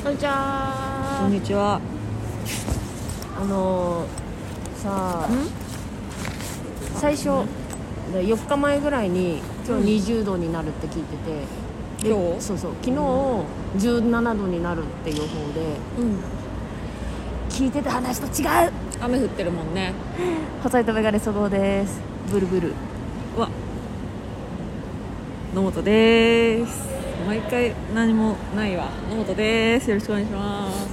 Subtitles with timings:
[0.00, 1.18] こんにちは。
[1.22, 1.80] こんにちは。
[3.36, 5.28] あのー、さあ
[6.94, 7.24] 最初
[8.12, 12.40] で4日前ぐらいに今日20度になるって聞いてて、で今日？
[12.40, 12.72] そうそう。
[12.80, 16.18] 昨日17度になるって予報でうん。
[17.50, 18.72] 聞いてた話と違う。
[19.00, 19.92] 雨降ってるもんね。
[20.62, 22.00] 細いとメガネそごうです。
[22.30, 22.72] ブルブル。
[23.36, 23.50] うわ。
[25.54, 26.97] 野本です
[27.28, 28.88] 毎回何もないわ。
[29.10, 29.90] 野本です。
[29.90, 30.88] よろしくお願いします。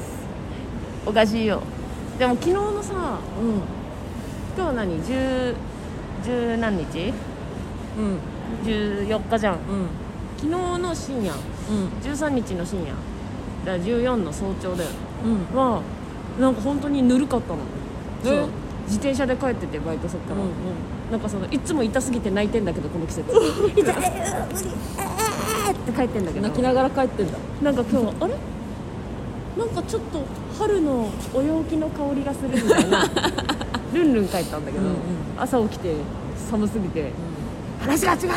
[1.06, 1.62] おかしいよ。
[2.20, 3.62] でも昨日のさうん。
[4.58, 5.56] 今日何？10
[6.26, 7.14] 10何日？
[7.98, 8.20] うん。
[8.66, 9.54] 14日じゃん。
[9.54, 9.88] うん。
[10.36, 11.34] 昨日の深夜。
[11.70, 11.88] うん。
[12.04, 12.88] 13日の深夜。
[12.88, 14.90] だから14の早朝だよ。
[15.24, 15.58] うん。
[15.58, 15.82] は
[16.38, 17.60] なんか本当にぬるかったの。
[18.26, 18.50] えそう。
[18.88, 20.50] 自転車で帰っててバイト先から、うん
[21.10, 23.32] なんかそのいつも痛すぎて泣いてんだけどこの季節。
[23.74, 23.96] 痛い。
[23.96, 25.15] 無 理
[25.96, 26.44] 帰ってんだけど。
[26.48, 27.38] 泣きながら帰ってんだ。
[27.62, 28.34] なんか今日あれ？
[29.58, 30.22] なんかちょっと
[30.60, 33.06] 春のお陽気の香りがするみたいな。
[33.94, 34.98] ルンルン帰ったんだけど、うんうん。
[35.38, 35.96] 朝起きて
[36.50, 37.12] 寒すぎて、
[37.82, 38.20] 話が違う。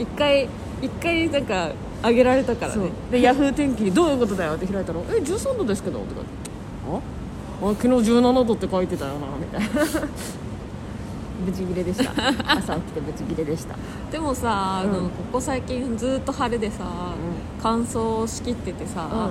[0.00, 0.48] 一回
[0.80, 1.70] 一回なんか
[2.02, 2.90] あげられたからね。
[3.10, 6.28] でヤフー天気に「どういうことだよ」って開いたら「え13度ですけど」って書いて
[6.90, 7.00] あ？
[7.66, 9.66] あ昨日17度って書いてたよなみたいな
[11.44, 12.12] ブチギレでした。
[12.56, 13.76] 朝起きてブチギレでした。
[14.10, 14.90] でもさ、うん。
[14.90, 17.14] あのここ最近ずっと晴れでさ、
[17.62, 19.30] 乾燥しきっててさ、あ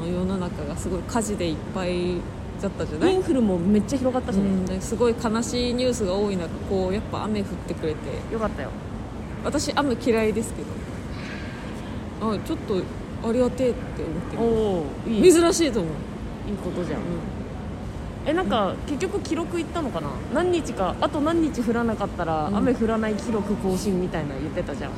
[0.00, 2.16] の世の中がすごい火事でいっぱい
[2.62, 3.14] だったじゃない？
[3.14, 4.66] インフルもめっちゃ広がったしね、うん。
[4.66, 7.98] ですごい悲しいニュースが多い中こうやっぱ雨降ってくれて。
[8.32, 8.70] よかったよ。
[9.44, 10.68] 私雨嫌いですけど。
[12.20, 12.82] あちょっと
[13.28, 14.02] ありがてえって
[14.36, 15.20] お思っておいいい。
[15.20, 15.92] いる珍しいと思う、
[16.64, 17.02] ことじゃん、う
[18.26, 20.08] えなんか結局記録いったのかな？
[20.34, 22.56] 何日かあと何日降らなかったら、うん。
[22.56, 24.90] 雨降らない記録更新みたいなの言ってたじゃん。
[24.90, 24.94] ん、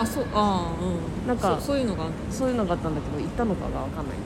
[0.00, 1.28] あそうああうん。
[1.28, 2.14] なんかそそういうのがあんの？
[2.30, 4.22] そういうのがあったんだけど行ったのかが分かんないね。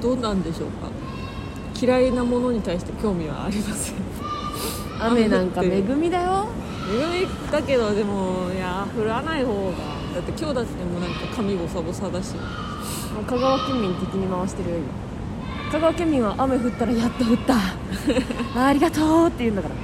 [0.00, 0.88] どうなんでしょうか？
[1.78, 3.96] 嫌いなものに対して興味はありません。
[5.00, 6.46] 雨なんか恵みだよ。
[6.88, 9.94] 恵みだけどでもいや降らない方が。
[10.14, 12.34] だって今日だってもうなんか髪ボサボサだし。
[12.34, 14.86] もう香川県民敵に回してるよ今
[15.74, 17.56] 香川県民は雨降ったらやっと降った。
[18.56, 19.74] あありがとうって言うんだから。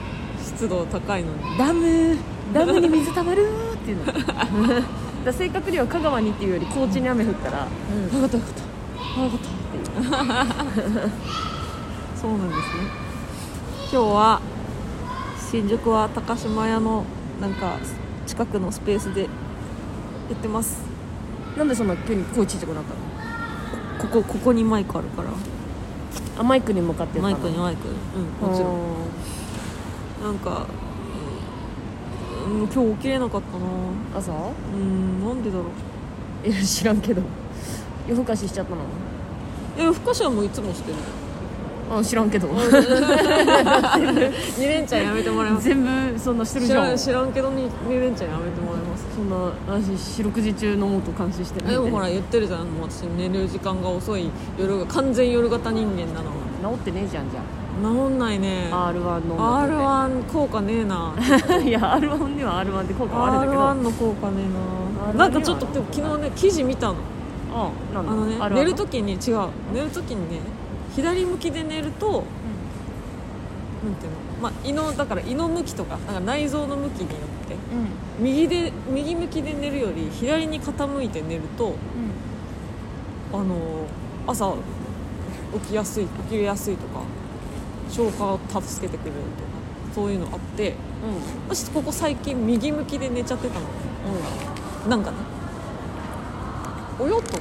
[0.40, 1.58] 湿度高いのに。
[1.58, 2.16] ダム
[2.54, 4.82] ダムに水たまるって言うの。
[5.26, 8.20] だ正確には香川にっていうより高知に雨降ったら、うん。
[8.20, 9.20] 分かった分かった。
[9.20, 11.10] 分かったっていう。
[12.14, 12.64] そうなんですね。
[13.92, 14.40] 今日は
[15.50, 17.04] 新宿は高島屋の
[17.40, 17.78] なんか
[18.28, 19.28] 近くのスペースでや
[20.34, 20.84] ってます。
[21.58, 24.12] なんでそんな急に声ちっちゃくなったの？
[24.12, 25.30] ここここにマイクあるから
[26.40, 27.88] あマイクに向かってマイクにはマイク。
[27.88, 28.78] うんもちろん。
[30.24, 30.66] なんか
[32.46, 33.66] うん今日起きれなかったな。
[34.18, 34.76] 朝う？
[34.76, 35.64] んなんでだろ
[36.44, 36.48] う。
[36.48, 37.20] いや知らんけど。
[38.08, 38.78] 夜更かししちゃったの？
[39.78, 40.96] いや深はもういつもしてる。
[41.92, 42.48] あ知らんけど。
[42.56, 42.60] 2
[44.66, 45.68] 連チャンやめてもらいます。
[45.68, 46.84] 全部そんなしてるじゃん。
[46.84, 48.79] 知らん知らんけど 2, 2連チャンやめてもらい
[49.20, 49.36] そんな
[49.68, 51.78] 私四六時中のもと監視してるで。
[51.78, 52.66] もほら言ってるじゃん。
[52.66, 56.30] もう私寝る時間が遅い夜が完全夜型人間なの。
[56.76, 57.40] 治ってねえじゃんじゃ
[57.82, 58.70] 治んないね。
[58.72, 61.12] あ R1 の R1 効果ねえな。
[61.16, 63.62] R1 いや R1 には R1 って効果はあるんだけど。
[63.62, 66.94] R1 の効果ねえ R1 ななんかちょっとでも昨日ね記事見たの。
[67.52, 69.48] ああのね R1 寝る時に違う。
[69.74, 70.40] 寝る時にね
[70.96, 72.24] 左向きで寝ると
[73.84, 74.40] なんていうの？
[74.42, 81.74] まあ胃のだから胃の向きとかなんか内臓の向きによってうん右で右向きで寝るより左に傾いて寝ると
[83.32, 83.86] あの
[84.26, 84.54] 朝
[85.54, 87.00] 起きやすい起きれやすいとか
[87.88, 89.50] 消化を助けてくれるとか
[89.94, 90.76] そういうのあってうん。
[91.48, 93.66] 私ここ最近右向きで寝ちゃってたの。
[94.84, 94.90] うん。
[94.90, 95.16] なんかね。
[96.98, 97.38] およっと。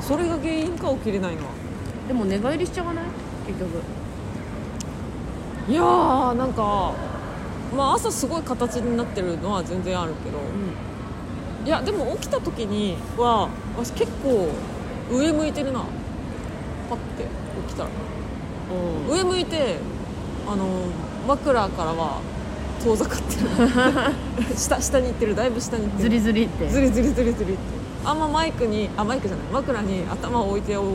[0.00, 1.48] それが原因か起きれないのは。
[2.06, 3.04] でも寝返りしちゃわない？
[3.46, 3.82] 結局。
[5.68, 6.94] いやーなんか
[7.76, 10.38] まあ朝すごい形になってるのは全然あるけど。
[11.64, 14.48] いやでも起きた時には私結構
[15.10, 15.80] 上向いてるな。
[16.90, 17.24] パッて
[17.68, 17.88] 起きたら。
[19.08, 19.16] うん。
[19.16, 19.76] 上向いて
[20.48, 20.66] あの
[21.28, 22.20] 枕からは
[22.82, 23.48] 遠ざかってる。
[24.58, 25.34] 下下に行ってる。
[25.36, 26.02] だいぶ下に行ってる。
[26.02, 26.68] ズリズリって。
[26.68, 27.60] ずりずりずりずりって。
[28.04, 29.46] あんまマイクにあマイクじゃない。
[29.52, 30.88] 枕に頭を置いておる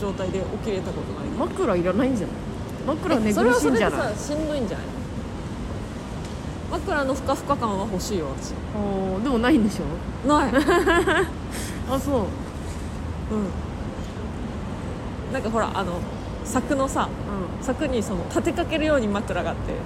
[0.00, 1.48] 状態で起きれたことない。
[1.48, 2.36] 枕いらないんじゃない？
[2.96, 4.14] 枕寝それ苦はそれでしいんじゃない？
[4.16, 4.86] さしんどいんじゃない？
[6.70, 8.52] 枕のふかふか感は欲しいよ私。
[8.76, 10.28] おーでもないんでしょ？
[10.28, 10.52] ない。
[11.90, 12.20] あそう。
[12.20, 12.22] うん。
[15.32, 15.94] なんかほらあの
[16.44, 17.08] 柵のさ
[17.60, 19.82] う柵にその立てかけるように枕があってんうん。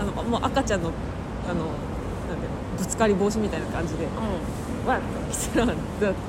[0.00, 0.90] あのもう赤ちゃんの
[1.48, 2.78] あのなんていうの？
[2.78, 4.06] ぶつかり防止みたいな感じで
[4.84, 5.72] うわっと来たら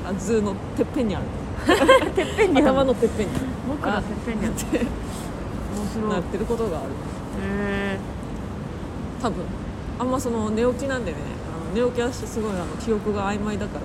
[0.09, 1.25] あ図のてっぺんにある。
[2.15, 3.33] てっぺんに頭のてっぺんに。
[3.67, 4.85] 僕らてっぺんにあって面
[5.93, 6.09] 白い。
[6.09, 6.87] なってることがある。
[7.43, 7.97] へ
[9.21, 9.43] 多分
[9.99, 11.17] あんまその寝起きなんでね
[11.73, 13.81] あの寝起きはすごいあの記憶が曖昧だから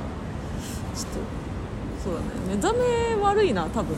[0.94, 1.42] ちょっと
[2.02, 2.26] そうだね。
[2.48, 3.96] 目覚め悪いな多分。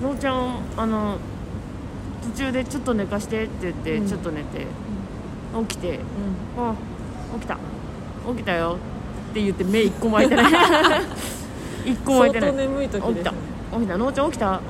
[0.00, 0.08] うん。
[0.10, 1.18] のーちゃんあの
[2.22, 4.06] 途中でちょっと寝かしてって言って、うん。
[4.08, 4.66] ちょっと寝て
[5.68, 6.00] 起きてう
[6.56, 6.74] 「あ
[7.34, 7.58] 起きた。
[8.28, 8.78] 起きたよ」
[9.30, 10.52] って言って目一個も開いてない。
[11.84, 12.50] 一個も開いてない。
[12.50, 13.30] 相当眠い時起きた。
[13.32, 13.40] ですね
[13.72, 13.96] 起きた。
[13.98, 14.50] のーちゃん起きた？
[14.50, 14.60] うん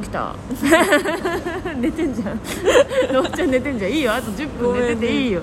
[0.00, 0.34] 起きた。
[1.76, 2.40] 寝てんじゃん。
[3.12, 3.90] のーちゃん寝てんじゃん。
[3.90, 4.14] いいよ。
[4.14, 5.42] あと10分寝てていいよ。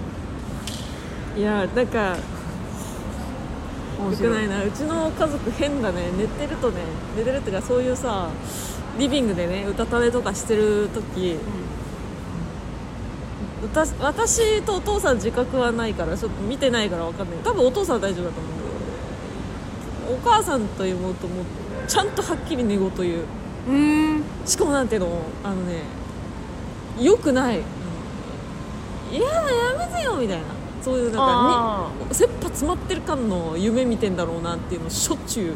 [1.37, 2.15] いやなんかよ
[4.17, 4.63] くないな。
[4.63, 6.09] うちの家族変だね。
[6.17, 6.77] 寝てるとね
[7.17, 8.29] 寝てるっていうかそういうさ
[8.97, 11.35] リビングでね歌たれとかしてる時、
[13.63, 17.37] 歌私とお父さん自覚はないからちょっと見てないから分かんない。
[17.43, 18.59] 多分お父さんは大丈夫だと思う。
[20.15, 21.43] お母さんと妹も
[21.87, 23.23] ちゃんとはっきり寝言言う
[23.67, 24.23] うーん。
[24.45, 25.07] しかもなんていうの
[25.43, 25.81] あのね
[26.99, 27.59] よくない
[29.11, 29.27] 「いやや
[29.77, 30.43] めてよ」みたいな。
[30.81, 35.53] そういうなんかあに切羽詰まってる感の夢見てんだろうなっていうのをしょっちゅう。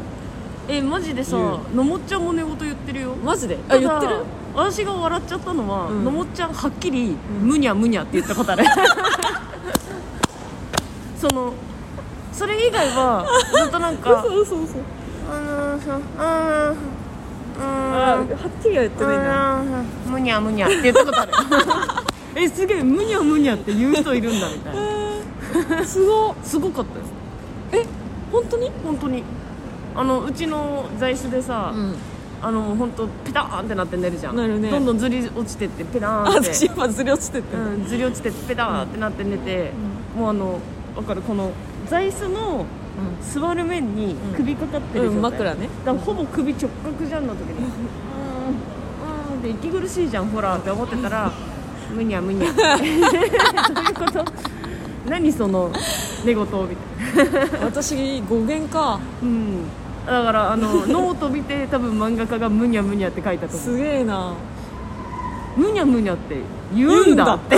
[0.68, 1.36] えマジでさ
[1.74, 3.14] のもっちゃんも寝言言ってるよ。
[3.14, 3.58] マジで？
[3.68, 4.22] あ言ってる？
[4.54, 6.04] 私が笑っちゃったのは、うん。
[6.04, 8.64] のもっちゃんはっきり「むにゃむにゃ」って言ったことある。
[11.18, 11.54] その
[12.30, 13.24] それ以外は
[13.62, 14.74] ずっとなんか嘘嘘嘘
[15.32, 16.72] 「あのーさあー。
[16.72, 16.74] あ
[17.60, 21.32] はっきりは言ってないんだあーむにゃむにゃ」って言ったことある。
[22.36, 24.74] えすげえむにゃむにゃって言う人いるんだみたい
[25.78, 25.84] な。
[25.84, 26.34] すごっ。
[26.42, 27.86] すごかったですえ？
[28.32, 28.70] 本当に？
[28.82, 29.22] 本当に。
[29.94, 31.94] あのうちの座椅子でさ、ん。
[32.42, 34.36] あの本当ペターンってなって寝るじゃん。
[34.36, 34.68] なるね。
[34.68, 36.52] どんどんずり落ちてってペターンあって。
[36.52, 37.56] 私今ずり落ちてって。
[37.56, 39.70] うん、ずり落ちてペターってなって寝て、
[40.18, 40.58] もうあの
[40.96, 41.22] 分かる。
[41.22, 41.52] この
[41.88, 42.66] 座椅子の
[43.22, 45.68] 座る面に首かかってる状態、うん枕ね。
[45.84, 47.62] だからほぼ首直角じゃんの時にう
[49.32, 51.32] んうんで息苦しいじゃんほらって思ってたら
[51.94, 52.52] むにゃむにゃ。
[52.52, 52.56] どう
[52.86, 54.24] いうこと？
[55.08, 55.70] 何その
[56.24, 57.66] 寝言みたいな。
[57.66, 58.98] 私語源か。
[59.22, 59.64] うん。
[60.06, 63.68] だからあのノート見て多分漫画家がむにゃむにゃって書いたと思う。
[63.70, 64.34] すげえな。
[65.56, 66.36] むにゃむにゃって
[66.74, 67.56] 言うんだって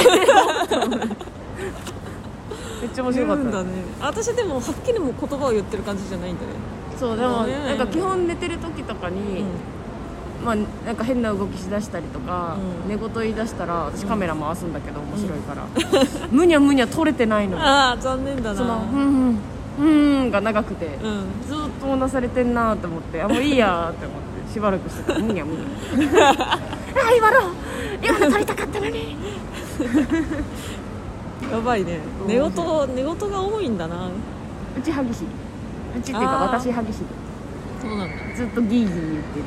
[2.80, 3.62] めっちゃ面白かった。
[3.62, 3.70] ね。
[4.00, 6.48] 私でもはっきりも言葉を言ってる感じじゃないんだね。
[6.98, 7.58] そうでもね。
[7.58, 9.44] なんか基本寝てる時とかに、
[10.44, 12.88] まあなんか変な動きしだしたりとか、うん。
[12.88, 15.66] 寝言言い出したら私カメラ回すんだけど面白いから、
[16.30, 18.56] むにゃむにゃ撮れてないのああ残念だな。
[18.56, 19.38] その「ふん
[19.78, 21.24] ふんふん」が長くて、うん。
[21.46, 25.18] ずっとうなされてんなと思ってあもういいやって思ってしばらくしてた。
[25.18, 26.30] むにゃむにゃ。
[26.38, 27.52] あ今の
[28.02, 29.16] 今の撮りたかったのに
[31.52, 31.98] やばいね。
[32.26, 32.50] 寝言
[32.94, 34.08] 寝言が多いんだな。
[34.76, 35.26] うち歯ぎしり
[35.98, 36.58] うちっていうかあー。
[36.58, 37.06] 私歯ぎしり
[37.80, 38.14] そうなんだ。
[38.34, 39.44] ずっとギーギー言ってる。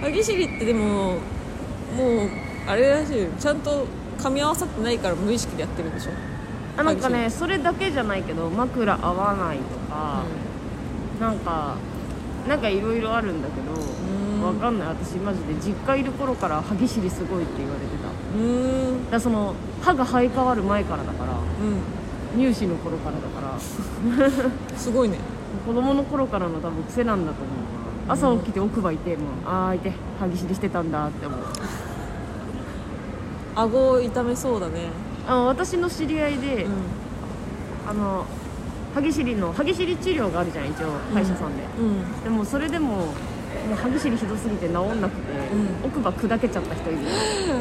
[0.00, 2.30] 歯ぎしりってでももう
[2.66, 3.28] あれらしいよ。
[3.38, 3.86] ちゃんと
[4.18, 6.10] 噛み合わさってないから無意識でやってるんでしょ？
[6.76, 10.24] あなんかねそれだけじゃないけど枕合わないとか、
[11.20, 11.76] なんか
[12.48, 14.42] なんかいろいろあるんだけどん。
[14.42, 14.88] わかんない。
[14.88, 18.08] 私マジで実家いる頃から歯ぎしりすごいって言われてた
[19.10, 23.56] だその歯が生え変わる前からだからう乳歯の頃からだから。
[23.56, 23.60] ん
[24.78, 25.18] すごいね。
[25.66, 29.78] 子供の頃からの多分癖なんだと思うな朝起きて奥歯いてもうああい。
[29.78, 31.40] て歯ぎしりしてたんだって思う。
[33.54, 34.88] 顎痛めそうだね。
[35.28, 36.72] あの私の知り合いで、うん。
[37.88, 38.24] あの
[38.94, 42.24] 歯ぎしりの歯ぎしり治療があるじゃん一応歯医者さんで、うん。
[42.24, 43.12] でもそれでも
[43.68, 45.32] もう歯ぎしりひどすぎて治んなくて、
[45.84, 47.00] う奥歯砕けちゃった人いる。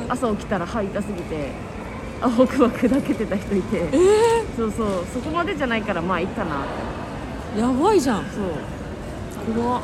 [0.09, 1.51] 朝起きたら歯痛すぎて
[2.21, 3.89] あ奥歯砕けてた人いて。
[3.93, 4.87] えそうそう。
[5.13, 6.61] そこまでじゃないからまあいいかな。
[6.61, 6.65] っ
[7.55, 8.25] てー、やばいじゃん。
[8.25, 9.53] そう。
[9.55, 9.81] 怖っ。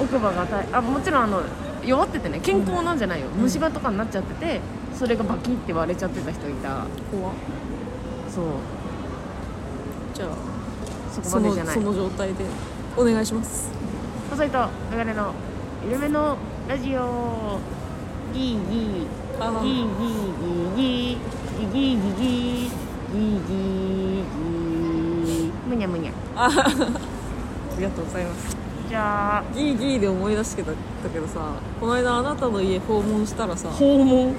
[0.00, 1.42] 奥歯が大あもちろんあの
[1.84, 3.42] 弱っててね健康なんじゃないよ、うん。
[3.42, 4.60] 虫歯とかになっちゃってて
[4.94, 6.84] それがバキって割れちゃってた人いた。
[7.10, 7.34] 怖っ。
[8.34, 8.44] そう。
[10.14, 10.28] じゃあ
[11.12, 11.74] そこまでじゃない。
[11.74, 12.44] その状態で
[12.96, 13.75] お願いします
[14.30, 15.32] 細いと流れの
[15.84, 16.36] 緩めの
[16.68, 17.58] ラジオ。
[18.34, 21.20] ギーギーギーギーギーギー
[21.62, 22.70] ギーギーギーギーギー
[23.12, 23.46] ギー
[24.34, 28.56] ギーむにゃむにゃあありがとうございます
[28.88, 30.72] じゃあギーギーで思い出してた
[31.08, 34.34] けどさこの間あなたの家訪問したらさ訪問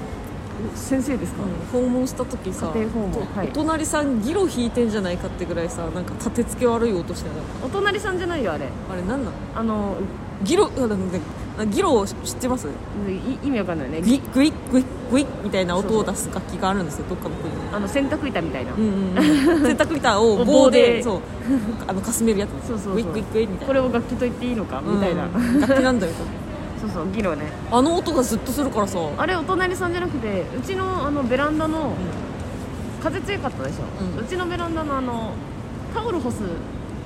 [0.76, 3.48] 先生ですか、うん訪問した時さはい。
[3.50, 7.36] お隣さんギロ引いてんじゃないかってぐらいさなんか立て付け悪い音してな。
[7.64, 8.68] お隣さんじゃないよあれ。
[8.88, 9.96] たあれなんなのあの
[10.44, 10.70] ギロ
[11.72, 12.68] ギロ知ってます？
[12.68, 12.72] い
[13.48, 14.02] 意味わかんないね。
[14.02, 17.60] グイッグイッグイッグイッみたいな音を出す楽器があるんですよどっかの国に。
[17.74, 20.82] あの洗濯板みたいな、うんうんうん、洗濯板を 棒棒で。
[20.98, 21.22] でそう
[21.88, 22.68] あのかすめるやつ。
[22.68, 22.94] そうそうそう。
[22.96, 23.68] グイッグイッグイみたいな。
[23.68, 26.14] これを楽器と言っていいのかみたいな、うん楽器なんだよ
[26.79, 27.46] そうそうギロね。
[27.72, 29.00] あの音がずっとするからさ。
[29.17, 31.93] あれお隣さんじゃなくてうちのあのベランダの、
[33.01, 35.34] 風強かったでしょ、うちのベランダのあの
[35.93, 36.38] タオル干す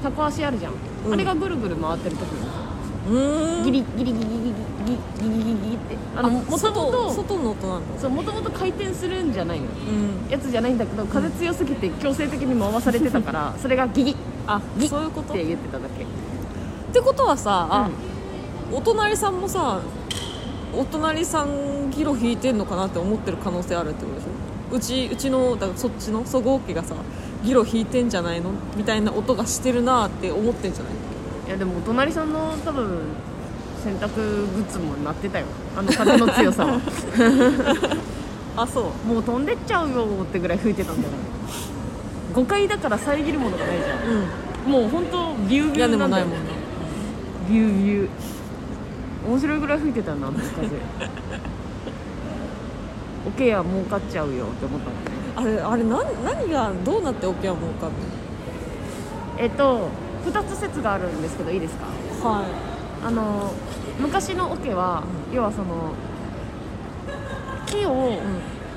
[0.03, 0.73] タコ足あるじゃん、
[1.11, 2.27] あれがぐるぐる回ってる時
[3.09, 3.63] うん。
[3.63, 5.97] ギリギリギリギリギリギリギリって。
[6.15, 9.67] あのもともと外の音なのそうもともと回転するんじゃないの、
[10.29, 14.15] やつじゃないんだけど風強すぎて強制的に回されてたからそれがギリ
[14.47, 15.33] あギそういうこと？
[15.33, 16.03] って言ってただけ。
[16.03, 16.07] っ
[16.93, 17.91] てことはさ、あ、う
[18.71, 19.81] お隣さんもさ
[20.73, 24.75] お隣さんギロ引いてんのかなって思ってる可能性あるってことでしょ？
[24.75, 26.95] うちうちのだからそっちのそごう家がさ
[27.43, 28.51] ギロ引いてんじゃないの？
[28.77, 30.93] みたいな音がしてるなって思ってんじゃない
[31.47, 32.99] いやでもお隣さんの多分
[33.83, 35.47] 洗濯グッズもなってたよ。
[35.75, 36.79] あの風の強さは。
[38.55, 39.07] あそう。
[39.07, 41.13] もう飛んでっちゃうよってぐらい吹いてたんだよ。
[42.33, 43.95] 5階だから遮るものがないじゃ
[44.65, 44.69] うん。
[44.69, 46.51] んもう本当ビュービューなんだよもないもんな。
[47.49, 48.09] ビュービュー
[49.27, 50.67] 面白いぐらい吹いてたなあの風
[53.27, 55.11] おケア儲かっちゃうよって思ったもんね。
[55.35, 57.95] あれあれなん何がどうなっておけは儲かんの？
[59.37, 59.89] えっと
[60.25, 61.85] 2つ説があるんですけどいいですか？
[62.27, 62.45] は
[63.03, 63.53] あの
[63.99, 65.93] 昔の桶は、要はその
[67.67, 68.17] 木をい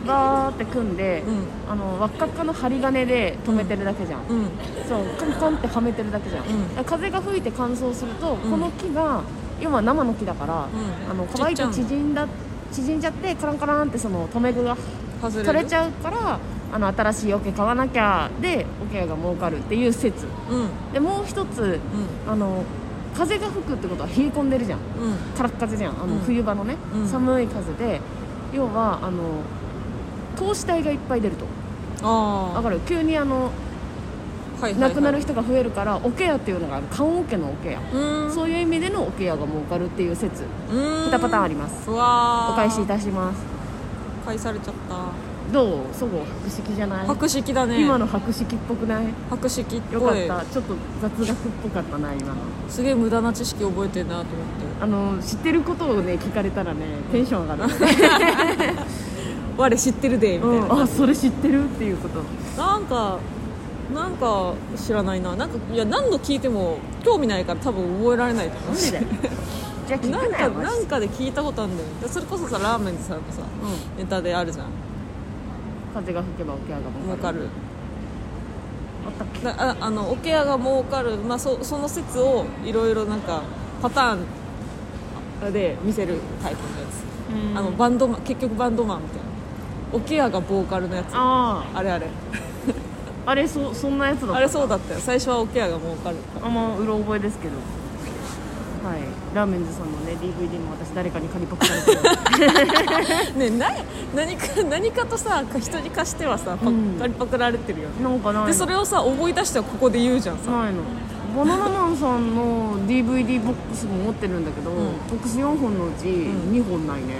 [0.06, 1.46] バーって組んで、うん。
[1.70, 4.38] あの輪っかっかの針金で止めてるだけじゃん、うん。
[4.40, 4.48] うん。
[4.86, 6.44] そうコンコンってはめてるだけじゃん、
[6.84, 8.38] 風が吹いて乾燥すると、ん。
[8.38, 9.22] この木が
[9.60, 11.10] 要は生の木だから、うん。
[11.10, 12.26] あの乾いて縮んだ
[12.72, 14.76] 縮んじゃってカランカランってその留め具が
[15.22, 15.46] 外れる。
[15.46, 16.38] 取れちゃうから
[16.72, 20.26] あの新しい桶買わなきゃで桶が儲かるっていう説。
[20.50, 20.92] うん。
[20.92, 21.80] でもう一つ
[22.26, 22.32] うん。
[22.32, 22.64] あの
[23.16, 24.78] 風が吹くってことは冷え込んでるじゃん。
[24.78, 24.84] うん。
[25.36, 26.02] カラッ風じゃん。
[26.02, 26.20] あのうん。
[26.20, 27.08] 冬場のね、うん。
[27.08, 28.00] 寒い風で。
[28.52, 29.42] 要はあの
[30.36, 31.44] 投資体がいっぱい出ると。
[32.02, 33.50] あだから急にあの
[34.72, 36.86] 亡くなる人が増えるからおケアっていうのがある。
[36.90, 37.80] 棺桶のおケア。
[38.30, 40.44] そういう意味でのおケアが儲かるっていう説。
[40.70, 41.10] うーん。
[41.10, 41.90] 2パターンあります。
[41.90, 42.52] うわー。
[42.52, 43.42] お返しいたします。
[44.24, 44.94] 返されちゃった。
[45.52, 45.84] どう？
[45.92, 47.06] そごう博識じゃない？
[47.06, 47.82] 博識だね。
[47.82, 49.04] 今の博識っぽくない？
[49.28, 50.40] 博識っよかぽいった。
[50.46, 52.34] ちょっと雑学っぽかったな今の。
[52.68, 54.34] すげえ無駄な知識覚えてるなと思って。
[54.80, 56.80] あの知ってることをね聞かれたらね
[57.12, 57.72] テンション上がる、
[59.56, 61.64] 我知ってるでみたいな、うん、あそれ知ってる？
[61.64, 62.22] っていうこと。
[62.60, 63.18] なんか
[63.92, 65.34] なんか知らないな。
[65.36, 68.70] なんかいや何度聞いても興味ないから多分覚えられないと思う。
[68.70, 69.00] マジで
[69.86, 71.88] じゃあ聞なんかくなんかで聞いたことあるんだよ。
[72.00, 74.02] でそれこそさラーメンズさんのさうん。
[74.02, 74.66] ネタであるじゃん。
[75.92, 77.48] 風が吹けばおケアが儲かる。
[79.06, 79.44] あったっけ？
[79.44, 83.42] だああのおケアが儲かる、まあ、そその説をいろいろなんか
[83.82, 89.24] パターンで見せるタイプのやつ、あのバンドマン結局バンドマンみたいな。
[89.92, 91.08] おケアがボーカルのやつ。
[91.12, 92.08] ああれあれ
[93.26, 95.00] ああれそそんなやつだったあれそうだったよ。
[95.00, 97.54] 最初はおケアが儲かるあんまうろ覚えですけど。
[98.86, 99.00] はい。
[99.34, 103.50] ラーメンズさんのね DVD も私誰かに借りパクされてる。
[103.50, 103.70] ねな
[104.14, 106.96] 何か何かとさ人に貸してはさパうん。
[106.98, 108.02] 借りパクられてるよね。
[108.02, 108.46] なんかないの。
[108.46, 110.50] でそれをさ思い出してはここで言うじゃんさ。
[110.50, 110.82] ないの。
[111.36, 114.74] バナナマンさんの DVD ボックスも持ってるんだけど、ん。
[115.10, 117.14] ボックス4本のうち2本ないね、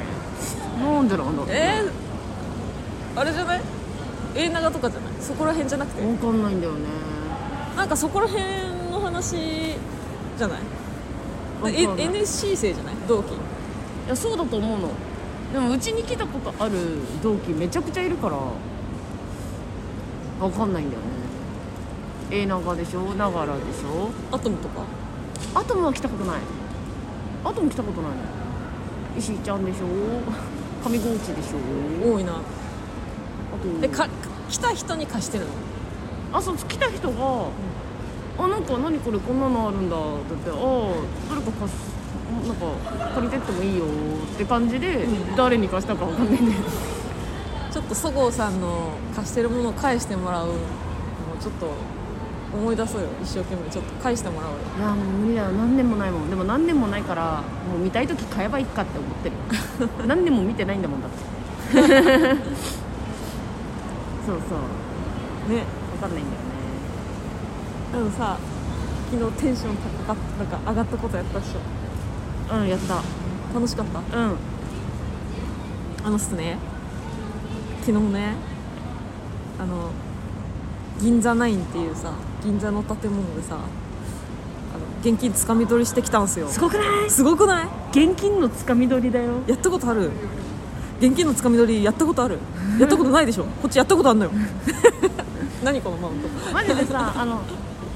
[0.81, 1.53] なんでなんだろうね。
[1.53, 3.61] えー、あれじゃない？
[4.37, 6.03] 映画とかじゃそこら辺じゃなくて？
[6.03, 6.81] 分かんないんだよね。
[7.77, 8.45] なんかそこら辺
[8.91, 9.37] の話
[10.37, 10.61] じゃない？
[11.75, 12.95] え NSC 生じゃない？
[13.09, 13.33] 同期。
[13.33, 13.37] い
[14.09, 14.91] やそうだと思うの。
[15.53, 16.75] でもうちに来たことある
[17.23, 18.37] 同期めちゃくちゃいるから
[20.41, 21.07] 分かんないんだよね。
[22.31, 23.15] A 長でしょ？
[23.15, 24.11] 長良でしょ？
[24.31, 24.83] アトムとか？
[25.55, 26.41] アトムは来たことない。
[27.45, 28.19] アトム来たことないの。
[29.17, 29.87] 石井ちゃんでしょ？
[30.87, 32.13] 上河内でしょ？
[32.13, 32.33] 多いな。
[32.33, 32.43] あと
[33.83, 34.07] えか
[34.55, 35.51] 来た人に貸してるの？
[36.33, 37.49] あそう来た人が
[38.39, 40.59] 「あなんか何これこんなのあるんだ」って言って「ああ
[41.29, 41.93] 誰か貸す
[42.47, 42.67] なんか
[43.15, 43.85] 借りてってもいいよ」
[44.33, 45.07] って感じで、
[45.37, 46.61] 誰に貸したかわかんないんだよ。
[47.73, 50.57] ちょっとそごうさんの貸してるものを返してもらうのを
[51.41, 51.71] ちょっと
[52.57, 53.09] 思い出そうよ。
[53.25, 54.61] 一生懸命ちょっと返してもらおうよ。
[54.79, 56.31] いやもう無理だよ何年もないもん。
[56.31, 60.07] でも何年もないからもう見たい時買えばいいかって思ってる。
[60.07, 62.65] 何年も見てないんだもんだって
[64.27, 64.55] そうそ
[65.51, 65.55] う。
[65.55, 65.65] ね。
[65.93, 66.45] 分かんないんだよね。
[67.93, 68.39] でもさ
[69.11, 72.57] 昨日テンション高かったなんか上がったことやったっしょ？
[72.57, 73.03] うんやった。
[73.55, 73.99] 楽しかった？
[73.99, 74.37] うん。
[76.05, 76.59] あのっすね。
[77.83, 78.35] 昨日ね
[79.59, 79.91] あの
[81.01, 82.13] 銀座ナインっていうさ
[82.43, 83.65] 銀座の建物でさあの
[85.03, 86.49] 現金つかみ取りしてきたんすよ。
[86.49, 87.11] すごくない？
[87.11, 87.69] すごくない？
[87.93, 89.35] 現金のつかみ取りだよ。
[89.47, 90.11] やったことある？
[91.01, 92.39] 現金のつかみ取りやったことある？
[92.81, 93.45] やったことないでしょ？
[93.45, 94.31] こっちやったことあんのよ。
[95.65, 96.29] 何このマウント？
[96.53, 97.41] マジでさ あの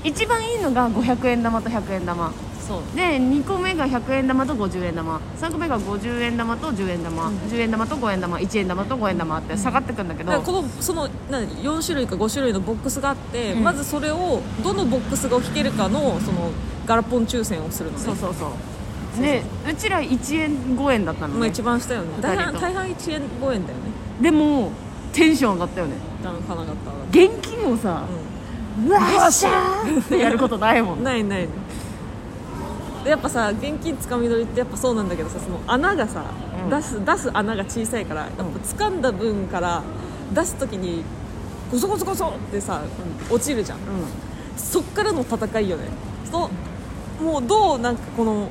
[0.05, 2.33] 一番いいのが500円玉と100円玉。
[2.67, 2.97] そう。
[2.97, 5.21] で2個目が100円玉と50円玉。
[5.41, 8.37] 3個目が50円玉と10円玉、10円玉と5円玉。
[8.39, 13.65] 1円玉と5円玉って下がってくんだけど、だからこのその何？4種類か5種類のボックスがあって、うん。
[13.65, 16.51] まずそれをどのボックスが引けるかのその
[16.87, 18.05] ガラポン抽選をするのね。
[18.05, 18.51] そうそうそう
[19.21, 22.09] でうちら1円5円だったのまあ、ね一番下よね。
[22.21, 23.91] 大半大半1円5円だよね。
[24.21, 24.71] でも
[25.13, 25.95] テンション上がったよね。
[26.23, 28.05] だから花形現金をさ、
[28.87, 31.03] うわっしゃーってやることないもん。
[31.03, 31.49] ないない。
[33.05, 36.25] でやっぱさ現金つかみ取りってやっぱそうなんだけどさその穴がさ、
[36.65, 36.71] うん。
[36.71, 39.83] 出す出す穴が小さいからやっぱ掴んだ分から
[40.33, 41.03] 出す時に
[41.73, 42.83] ゴソゴソゴソってさ、
[43.31, 43.79] 落ちるじゃん。
[43.79, 43.81] う
[44.57, 45.85] そっからの戦いよね。
[46.31, 46.51] その
[47.23, 48.49] もうどうなんかこの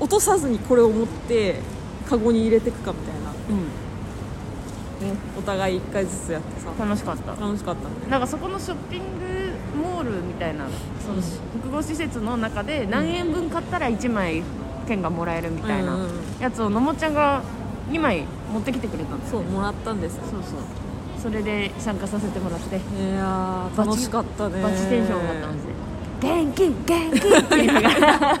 [0.00, 1.60] 落とさずにこれを持って
[2.08, 6.70] カゴに入れていくかみたいな、ん、うん、ね、お互い1回ずつやってさ。
[6.78, 7.32] 楽しかった。
[7.32, 8.10] 楽しかったね。
[8.10, 9.28] なんかそこのショッピング
[9.82, 10.66] モールみたいな
[11.00, 11.20] その
[11.62, 14.42] 複合施設の中で何円分買ったら1枚
[14.86, 15.98] 券がもらえるみたいな
[16.40, 17.42] やつをのもちゃんが
[17.90, 20.60] 2枚持ってきてくれたんですそうもらったんですそうそう。
[21.20, 22.76] それで参加させてもらって。
[22.76, 22.80] い
[23.14, 24.62] や楽しかったね。
[24.62, 25.87] バチテンション上がったんですね
[26.20, 28.38] 現金現金って言いながら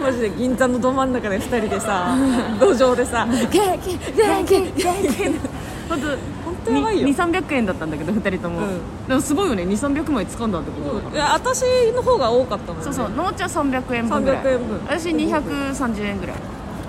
[0.00, 2.16] マジで銀座のど真ん中で2人でさ
[2.60, 5.40] 路上でさ現金現金現金
[5.88, 6.06] 本当
[6.44, 11.62] 本当やばいよ2300円だったんだけど2人とも、うんでもすごいよね2300枚掴んだってことだから、いや私
[11.92, 16.36] の方が多かったもんねそうそうのもちゃん300円分ぐらい300円分私230円ぐらい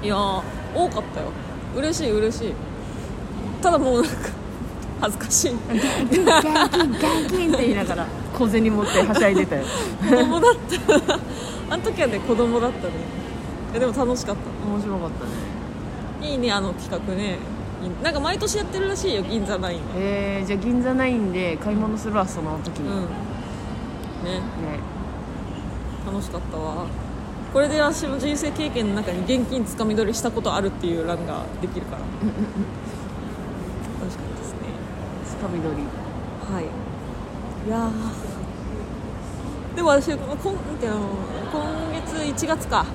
[0.04, 0.44] いや多
[0.90, 1.32] かったよ
[1.78, 2.54] 嬉しい嬉しい
[3.62, 4.30] ただもうなんか
[5.00, 8.08] 恥ずかしい現金現金って言いながら
[8.40, 9.66] 小銭持ってはしゃいでたよ。
[10.00, 11.20] 子供だった。
[11.74, 12.94] あの時はね子供だったね。
[13.72, 14.42] いやでも楽しかった。
[14.66, 15.32] 面白かったね。
[16.32, 17.38] いいねあの企画ね。
[17.84, 19.84] いなんか毎年やってるらしいよ銀座ナインは。
[19.98, 22.96] えー、じゃあ銀座ナインで買い物するわその時に、うん。
[24.24, 24.36] ね。
[24.36, 24.42] ね。
[26.08, 26.86] 楽しかったわ。
[27.52, 32.00] これで私の人生経験の中に現金つかみ取りしたことあるっていう欄ができるから。
[32.00, 32.10] 楽
[34.10, 34.60] しかったですね。
[35.28, 35.84] つかみ取り。
[36.54, 36.66] はい。
[37.68, 37.90] いやー
[39.80, 40.20] でも私今
[41.94, 42.86] 月1月か。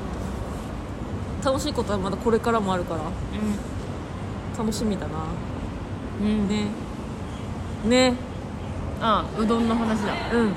[1.42, 3.00] 楽しいことはまだこれからもあるから。
[4.58, 5.14] 楽しみだな。
[6.20, 6.66] うん、うん、ね。
[7.86, 8.12] ね。
[9.00, 10.12] あうどんの話だ。
[10.34, 10.52] うん。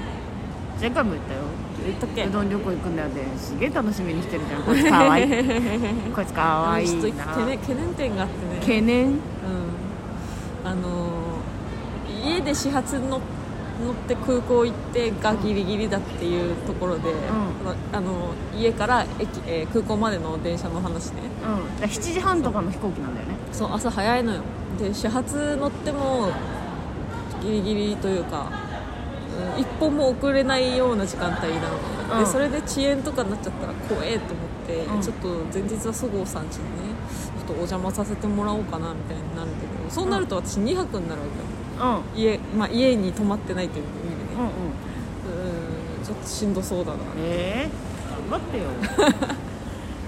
[0.82, 1.40] 前回も言ったよ。
[1.86, 2.26] 言ったっけ？
[2.26, 4.64] うどん旅行行くんだよってすげえ楽しみにしてるじゃん。
[4.64, 5.24] こいつかわい。
[5.24, 5.32] い
[6.14, 8.60] こいつかわいいちょっとな懸念懸念点があってね。
[8.60, 9.06] 懸念？
[9.06, 9.18] うん。
[10.66, 11.18] あのー
[12.26, 13.22] 家で始発乗
[13.84, 17.14] 乗って空港行ってがギリギリだっていうところで、
[17.94, 21.22] あの家から駅、えー空港までの電車の話ね。
[21.46, 21.80] うん。
[21.80, 23.36] だから7時半とかの飛行機なんだよね。
[23.52, 24.42] そう朝早いのよ。
[24.80, 26.32] で始発乗っても
[27.42, 28.52] ギリギリというか、
[29.56, 31.50] うん、一本も遅れないような時間帯なの。
[31.50, 31.58] ね、
[32.14, 32.20] うん。
[32.20, 35.02] でそれで遅延とかになっちゃったら怖えと思って、うん。
[35.02, 36.96] ちょっと前日はそごうさん家にね
[37.38, 41.96] ちょっとお邪魔させてもらおうかなみたいになるんだけどそうなると私2泊になるわけようん。
[41.96, 44.38] うん家,、まあ、家に泊まってないという意味でね。
[44.38, 44.88] うんうん。
[46.06, 47.00] ちょっとしんどそうだな。
[47.18, 48.64] えー、頑張ってよ。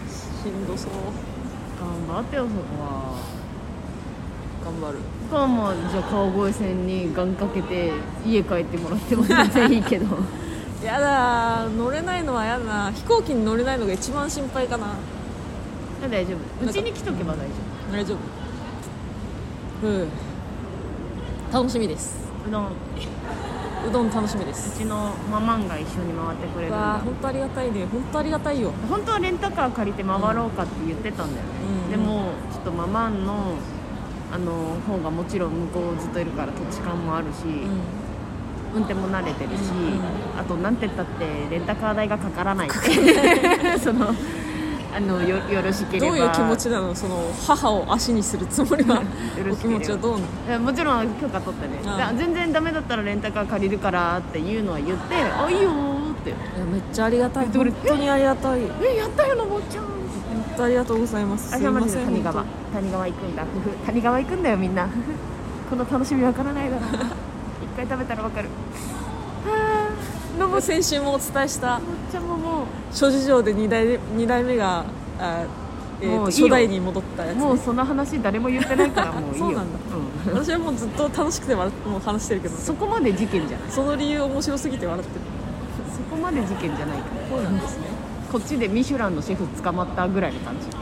[0.07, 0.91] しんどそう。
[2.07, 3.15] 頑張ってよそこは。
[4.63, 4.97] 頑張る。
[5.29, 7.91] かまあじゃあ川越線に願かけて
[8.25, 10.05] 家帰ってもらっても全然いいけど。
[10.83, 11.69] やだー。
[11.77, 12.91] 乗れないのはやだな。
[12.91, 14.95] 飛行機に乗れないのが一番心配かな。
[16.09, 16.65] 大丈夫。
[16.65, 17.43] うちに来とけば大丈
[17.91, 18.15] 大丈
[19.83, 19.87] 夫。
[19.87, 20.07] うん
[21.51, 22.15] 楽しみです。
[22.45, 22.65] 夫うどん。
[22.65, 22.69] う
[23.87, 24.77] うどん楽しみです。
[24.77, 27.85] ちのママンが一緒に回ってくれるわあ本当ありがたいね。
[27.85, 28.71] 本当ありがたいよ。
[28.89, 31.49] 本当はレンタカー借りて回ろうかって言ってたんだよね、
[31.85, 33.55] うんでもちょっとママンの
[34.31, 42.69] あの方がもちろん向こうずっといるから土地勘もあるし、う運転も慣れてるし、うんあとなんて言ったってレンタカー代がかからない。
[43.81, 44.13] その
[44.95, 46.15] あのよよろしければ。
[46.15, 46.95] んどういう気持ちなの？
[46.95, 48.95] その母を足にするつもりは？
[49.37, 49.79] よろお気しければ。
[49.79, 50.63] 持ちはどうなの？
[50.63, 51.97] もちろん許可取ってねああ。
[51.97, 55.69] だ全然ダメだったらレンタカー借りるからっていうのは言って「あいいよ」
[56.19, 56.33] って。
[56.71, 57.47] めっちゃありがたい。
[57.47, 58.61] 本当にありがたい。
[58.61, 59.83] 本「えやったよのぼっちゃん」
[60.59, 61.51] 当ありがとうございます。
[61.51, 62.43] すいませんで谷川。
[62.43, 63.43] 本谷川行くんだ。
[63.85, 64.87] 谷川行くんだよみんな。
[65.69, 68.49] この楽しみわからないだろ一回食べたらわかる。
[69.45, 69.87] は
[70.57, 70.61] あ。
[70.61, 71.79] 先週もお伝えした。
[72.11, 72.58] ちゃんももう
[72.91, 74.85] 諸事情で2代 ,2 代目が
[75.19, 75.43] あ
[76.01, 76.45] えーともういいよ。
[76.47, 79.45] 初代に戻ったやつね、もうその話誰も言ってないからもういいよ。
[79.47, 79.79] そうなんだ。
[80.33, 80.37] うん。
[80.43, 82.55] 私はもうずっと楽しくて笑ってもう話してるけど。
[82.57, 83.69] そこまで事件じゃない。
[83.69, 85.21] その理由面白すぎて笑ってる。
[85.91, 87.31] そこまで事件じゃないから。
[87.37, 87.83] そうなんですね。
[88.31, 90.67] こっちでミシュランのシェフ捕まったぐらいの感じ。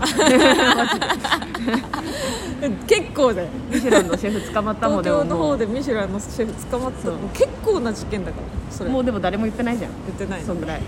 [2.87, 3.47] 結構だよ。
[3.71, 7.15] ミシュランのシェフ捕まったも東京のんでももう方でミシュランのシェフ捕まってたそう。
[7.33, 8.89] 結構な事件だからそれ。
[8.89, 9.91] もうでも誰も言ってないじゃん。
[10.07, 10.81] 言ってないそんぐらい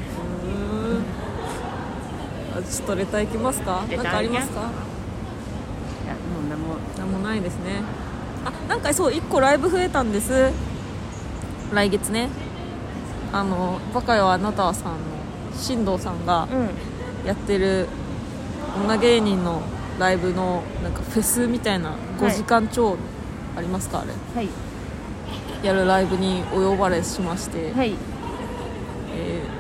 [2.62, 3.84] ちょっとレターいきますか？
[3.90, 4.60] レターなんかありますか？
[4.60, 6.76] いやもう何も。
[6.98, 7.82] なんもないですね。
[8.46, 10.52] あなんかそう1個ライブ増えたんです。
[11.74, 12.30] 来月ね。
[13.32, 14.98] あの「バカよあなたは」さんの
[15.56, 16.70] 進藤さんがうん。
[17.28, 17.86] やってる
[18.82, 19.62] 女芸人の
[20.00, 22.96] ライブのなんかフェスみたいな5時間超
[23.58, 24.00] ありますか？
[24.00, 24.14] あれ。
[24.36, 24.48] はい。
[25.62, 27.94] やるライブにお呼ばれしまして、はい。
[29.14, 29.59] えー、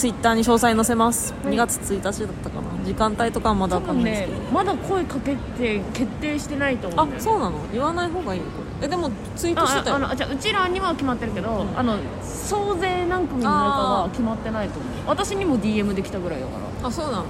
[0.00, 1.52] ツイッターに詳細載せます、はい。
[1.52, 2.70] 2月1日だったかな。
[2.86, 7.06] 時間帯とかはまだ多分かんないですけど、まだ声かけて決定してないと思う。
[7.06, 7.58] ねあそうなの？
[7.70, 9.96] 言わない方がいいのこれえでもツイートしてたよ。
[9.96, 14.92] ああのじゃあうちらには決まってるけど、あの総勢何組になるかは決まってないと思う。
[15.06, 17.24] 私にも DM できたぐらいだから、あそうなの？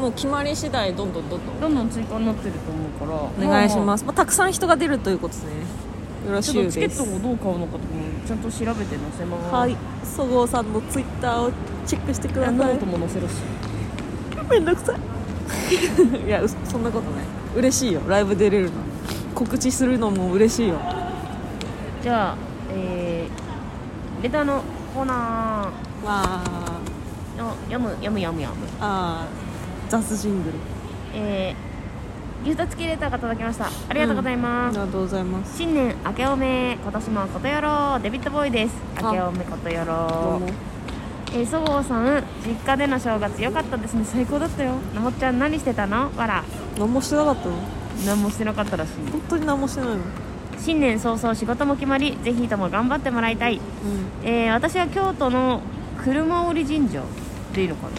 [0.00, 1.60] もう決まり次第どんどんどんどん。
[1.60, 3.48] どんどん追加になってると思うから。
[3.48, 5.50] お願いしまあす、まあ、たくさん人が出るということですね
[6.26, 9.54] よろしチケットをどう買うのかとかもちゃんと調べて載せます。
[9.54, 9.76] はい。
[10.04, 11.52] そごうさんのツイッターを
[11.86, 12.54] チェックしてください。
[12.54, 13.34] ノートも載せるし
[14.50, 14.98] めんどくさい。
[16.26, 17.24] いやうそんなことない。
[17.56, 18.00] 嬉しいよ。
[18.08, 18.72] ライブ出れるの。
[19.34, 20.76] 告知するのも嬉しいよ。
[22.02, 22.36] じゃあ
[22.70, 24.62] えー、レターの
[24.94, 25.70] コーナわ
[26.04, 26.80] あ。
[27.36, 28.66] ーの読む読む読む読む。
[28.80, 30.54] あー雑ジングル。
[31.14, 31.67] えー、
[32.44, 33.66] ギフト付きレターが届きました。
[33.66, 35.58] ありがとうございます、ありがとうございます。
[35.58, 37.98] 新年明けおめ今年もことよろ。
[38.00, 38.74] デビッドボーイです。
[38.96, 39.02] あ。
[39.02, 40.38] 明けおめことよろ。
[40.40, 40.48] も。
[41.32, 44.04] えー、そごうさん実家での正月良かったですね。
[44.04, 44.74] 最高だったよ。
[44.94, 46.10] なもっちゃん何してたの？
[46.16, 46.44] わら。
[46.78, 47.56] 何もしてなかったの。
[48.06, 48.92] 何もしてなかったらしい。
[49.10, 49.98] 本当に何もしてないの。
[50.58, 53.60] 新年早々仕事も決まりぜひとも頑張ってもらいたい、
[54.24, 55.60] えー私は京都の
[56.02, 57.02] 車折神社
[57.52, 57.90] でいいのかな。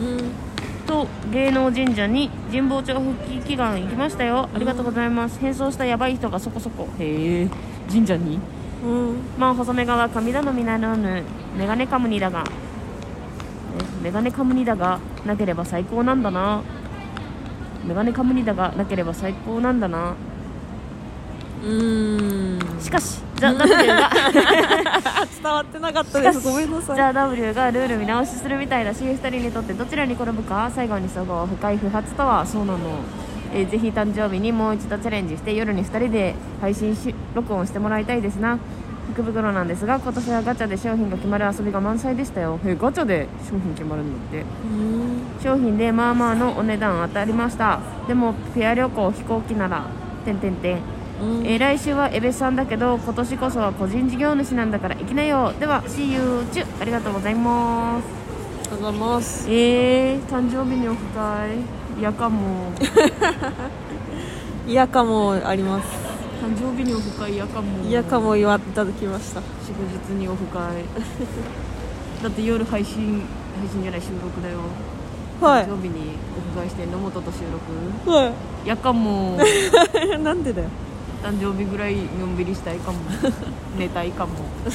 [0.00, 0.49] うんうん
[0.90, 4.48] と芸能神社に神保町復帰祈願行きましたよ。
[4.52, 5.38] ありがとうございます。
[5.38, 6.88] 変装したヤバい人がそこそこ。
[6.98, 7.48] へえ。
[7.88, 8.40] 神社に？
[8.84, 9.16] うん。
[9.38, 11.22] まあ細めがは神頼みならぬ
[11.56, 12.50] メガネカムニだが、ね、
[14.02, 16.62] メガネカムニだがなければ最高なんだな。
[17.86, 20.14] メガネカムニだがなければ最高なんだな。
[21.62, 22.80] うーん。
[22.80, 24.10] しかしザ・ W が。
[25.42, 26.40] 伝わってなかったです。
[26.40, 26.96] ごめんなさい。
[26.96, 32.78] ザ・ W がルール見直しするみたいだし2人にとってどちらに転ぶか最後にそごう深い不発とはそうなの、
[33.52, 38.58] えーぜひ誕生日にもう一度チャレンジして夜に2人で配信し録音してもらいたいですな。
[39.12, 42.60] 福袋なんですが今年はガチャで商品が決まる遊びが満載でしたよ。
[42.64, 44.38] へガチャで商品決まるんだって？
[44.38, 45.42] うん。
[45.42, 47.80] 商品でまあまあのお値段当たりました。
[48.06, 49.82] でもペア旅行飛行機なら
[50.24, 50.78] てんてんてん
[51.20, 55.52] えー来週はエベさんだけど今年こそは個人事業主なんだから行きなよ。
[55.60, 58.06] では See you チュありがとうございます。
[58.06, 59.46] ありがとうございます。
[59.50, 61.58] えー、誕生日にオフ会
[61.98, 62.72] 嫌かも。
[64.66, 65.88] 嫌かもあります。
[66.42, 67.66] 誕生日にオフ会嫌かも。
[67.86, 69.42] 嫌かも言わいただきました。
[69.66, 69.78] 祝
[70.08, 70.60] 日にオフ会
[72.22, 73.22] だって夜配信
[73.58, 74.56] 配信じゃない収録だよ。
[75.42, 76.16] は誕生日に
[76.54, 78.10] オフ会して野本と収録。
[78.10, 78.24] い。
[78.24, 78.32] は
[78.64, 79.38] 嫌かも。
[79.38, 80.68] い なんでだよ
[81.22, 82.98] 誕生日ぐらいのんびりしたいかも。
[83.78, 84.32] 寝たいかも。
[84.66, 84.68] え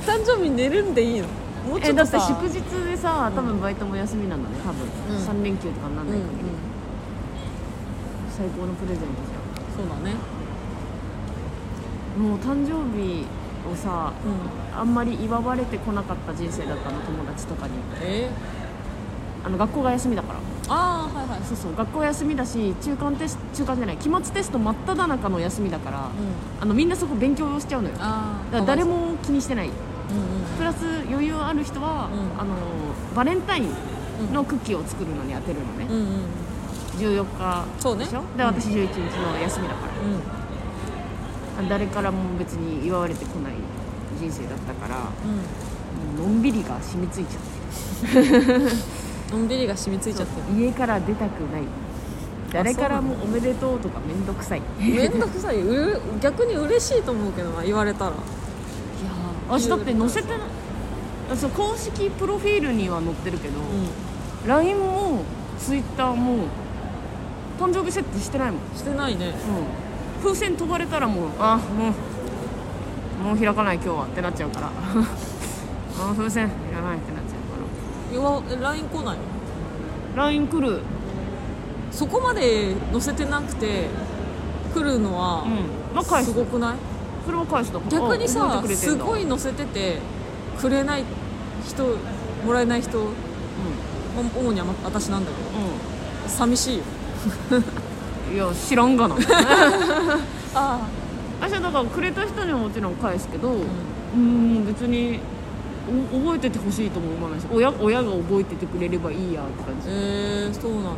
[0.00, 1.26] 誕生日寝るんでいいの？
[1.68, 4.82] もうちえだってょっとさ祝日でさ多分バイトも休みなんだね多分、
[5.16, 5.24] うん。
[5.42, 6.20] 3連休とかになんうんうん。
[6.20, 6.50] ない限り、
[8.36, 9.30] 最高のプレゼントじ
[9.76, 10.16] そうだね。
[12.16, 13.26] ゃんもう誕生日
[13.70, 14.80] をさうん。
[14.80, 17.72] あんまり祝われてこなかった人生だったの友達とかに。
[18.00, 18.30] え？
[19.44, 21.76] あの学校が休みだからああはいはいそうそう。
[21.76, 26.06] 学校休みだし中間テスト中間じゃない期末テスト真っ只中の休みだから、うん。
[26.60, 27.96] あのみんなそこ勉強しちゃうのよ。
[27.96, 28.18] だか
[28.52, 29.68] ら誰も気にしてない。
[29.68, 29.72] うん
[30.58, 32.40] プラス余裕ある人は、うん。
[32.40, 32.54] あの
[33.16, 33.70] バレンタイン
[34.28, 34.34] うん。
[34.34, 36.24] のクッキーを作るのに当てるのね、うんうんうん。
[36.98, 37.24] 14
[37.94, 38.22] 日でしょ？
[38.36, 38.48] でうん。
[38.48, 39.86] 私11日の休みだか
[41.62, 43.54] ら、誰からも別に祝われてこない
[44.20, 45.10] 人生だったから
[46.22, 48.20] のんびりが染みついちゃって。
[48.20, 49.01] うん
[49.32, 51.62] のんびりが染みついちゃって家から出たくない。
[52.52, 54.62] 誰からもおめでとうとかめんどくさい。
[54.78, 55.60] いやるめんどくさい。
[55.62, 58.12] う逆に嬉しいと思うけどな言われたら。
[59.48, 60.38] 私だって載せてない
[61.36, 65.24] そう公式プロフィールには載ってるけど、う LINE も
[65.58, 66.46] Twitter も
[67.58, 69.26] 誕生日設定してないもん、んしてないね。
[69.26, 71.92] うん、風船飛ばれたらもうあも
[73.22, 74.70] うもう開かない今日はってなっちゃうから。
[76.00, 77.31] あ風船いらないってなっちゃう
[78.18, 79.22] わえ LINE 来ないの
[80.16, 80.80] ？LINE 来る。
[81.90, 83.88] そこまで載せてなくて
[84.74, 85.94] 来るのはうん。
[85.94, 86.30] まあ返す。
[86.32, 86.76] すごくない？
[87.24, 89.04] それは返した逆にあ覚さえてくれてんだ。
[89.04, 89.98] すごい載せてて
[90.60, 91.04] くれない
[91.66, 91.84] 人
[92.44, 92.98] もらえない人
[94.34, 95.48] 主には私なんだけど。
[95.50, 96.28] ん。
[96.28, 96.82] 寂しいよ。
[97.52, 97.56] う
[98.32, 99.16] んいや知らんがな。
[100.54, 100.80] あ
[101.40, 103.52] 私はだからくれた人にはもちろん返すけどあ、
[104.14, 105.31] うん別にお
[105.86, 109.88] 覚えててほしいとも思わないし親親が覚えててくれればいいやって感じ。
[109.88, 110.90] えー、そうなんだ。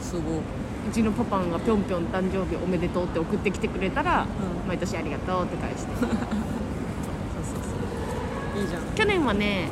[0.00, 4.68] すごい、うちのパパがぴょんぴょん誕生日おめでとうって送ってきてくれたら、うん。
[4.68, 5.96] 毎年ありがとうって返して。
[6.00, 6.18] そうそう
[8.54, 8.60] そう。
[8.60, 8.82] いいじゃん。
[8.94, 9.70] 去年はね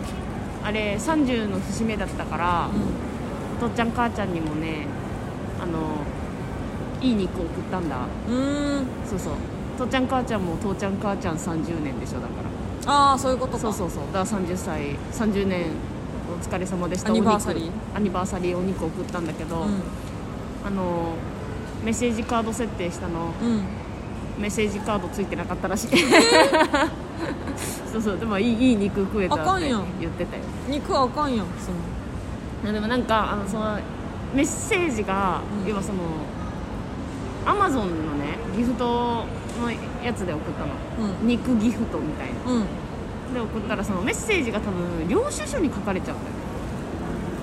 [0.65, 2.69] あれ30の節目だったから、
[3.61, 4.87] 父ちゃん母ちゃんにもね
[5.61, 6.05] あの
[7.03, 7.97] いい肉送ったんだ。
[8.29, 8.87] うん。
[9.05, 9.33] そうそう。
[9.77, 12.52] 父ちゃん母ちゃんも父ちゃん母ちゃん30年でしょだから
[12.87, 13.59] ああそういうことか。
[13.59, 14.07] そうそうそう。
[14.13, 15.67] だから30歳30年
[16.33, 17.71] お疲れ様でしたアニバーサリー？
[17.95, 19.67] アニバーサリーお肉送ったんだけど、う
[20.65, 21.15] あの
[21.85, 23.27] メッセージカード設定したの。
[23.27, 23.65] ん、うん、
[24.39, 25.89] メッセージカードついてなかったらしい
[27.93, 30.43] そうそうでもいいいい肉食えたって言ってたよ。
[30.69, 31.71] 肉あかんやんそ
[32.67, 32.73] の。
[32.73, 33.79] でもなんかあのその
[34.35, 35.69] メッセージが、うん。
[35.69, 35.99] 要はその
[37.45, 39.25] アマゾンのねギフト
[39.61, 39.71] の
[40.05, 40.73] やつで送ったの。
[41.21, 41.27] うん。
[41.27, 42.53] 肉ギフトみたいな。
[42.53, 42.67] うん。
[43.35, 46.23] で送ったらそのメッセージが多分領収書に書かれちゃった。
[46.23, 46.27] よ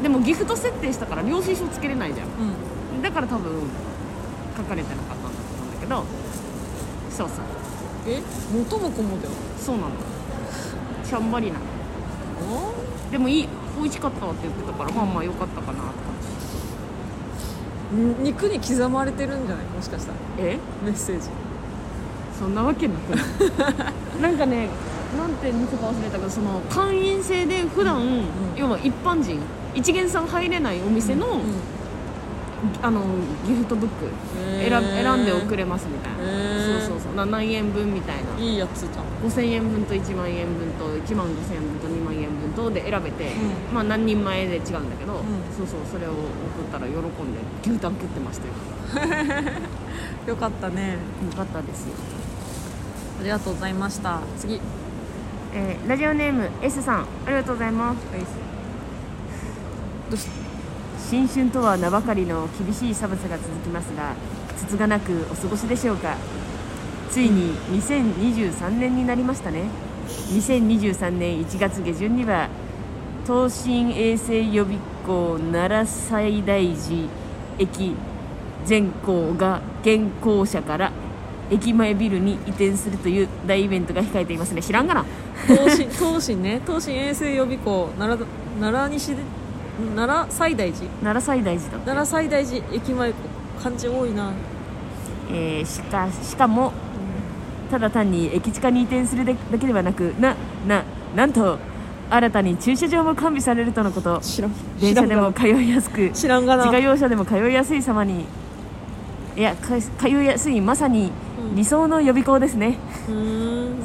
[0.03, 2.27] でもギフト設定したから領収書つけれないじゃん。
[2.27, 3.01] うん。
[3.01, 3.51] だから多分
[4.57, 6.03] 書かれてなかったんだと思うんだけど。
[7.11, 7.45] そうそう。
[8.07, 8.21] え？
[8.53, 9.89] 元も子もだよそうなの。
[11.03, 11.65] しゃんばりなの
[13.11, 15.99] でもいい美味しかったわって言ってたからまあまあ良かったかなって
[17.91, 19.65] 感ん肉に刻まれてるんじゃない？
[19.65, 20.17] もしかしたら。
[20.37, 20.59] じえ？
[20.85, 21.29] メッセージ
[22.39, 23.09] そんなわけなく。
[24.21, 24.69] な いなんかね
[25.17, 27.99] なんて店か忘れたけどその会員制で普段、
[28.55, 29.39] 要は一般人
[29.73, 31.41] 一元さん入れないお店の,、うん。
[32.81, 33.01] あの
[33.45, 34.05] ギフトブック
[34.61, 36.79] へ選ー選んで送れますみたいな、へー。
[36.79, 37.25] そうそうそう。
[37.25, 38.43] 何円分みたいな。
[38.43, 39.05] いいやつじゃん。
[39.27, 43.33] 5000円分と1万円分と1万5000円分と2万円分とで選べて、
[43.71, 45.17] うまあ何人前で違うんだけど、ん。
[45.55, 48.53] そうそうそれを送ったら喜んで牛タン食ってましたよ。
[50.27, 50.97] よかったね。
[51.25, 52.18] よかったですよ
[53.19, 54.21] ありがとうございました。
[54.37, 54.61] 次。
[55.53, 57.01] えーラジオネーム S さん。
[57.01, 57.97] ありがとうございます。
[60.09, 60.27] どうし
[61.09, 64.13] 新春とは名ばかりの厳しい寒さが続きますが
[64.57, 66.15] つつがなくお過ごしでしょうか？
[67.11, 69.63] ついに2023年になりましたね。
[70.07, 72.47] 2023年1月下旬には
[73.25, 77.09] 東進衛星予備校奈良西大寺
[77.59, 77.95] 駅
[78.65, 80.91] 全校が現校舎から
[81.51, 84.61] 駅前ビルに移転するという大イベントが控えていますね。
[84.61, 85.05] 知らんがな。
[85.47, 86.61] 東進 東進ね。
[86.65, 88.25] 東進衛星予備校奈良
[88.61, 89.23] 奈良西で
[89.95, 90.87] 奈良西大寺。
[91.01, 93.13] 奈良西大寺だ奈良西大寺駅前
[93.63, 94.31] 漢字多いな。
[95.31, 96.71] えーしかしかも
[97.69, 100.35] ただ単に駅地下に移転するだけではなくな
[100.67, 100.83] な
[101.15, 101.59] なんと
[102.09, 104.19] 新たに駐車場も完備されるとのこと。
[104.21, 104.51] 知らん。
[104.79, 106.65] 電車でも通いやすく知らんがな。
[106.65, 108.25] 自家用車でも通いやすい様に。
[109.37, 112.77] いやか通いやすいまさにうん理想の予備校ですね、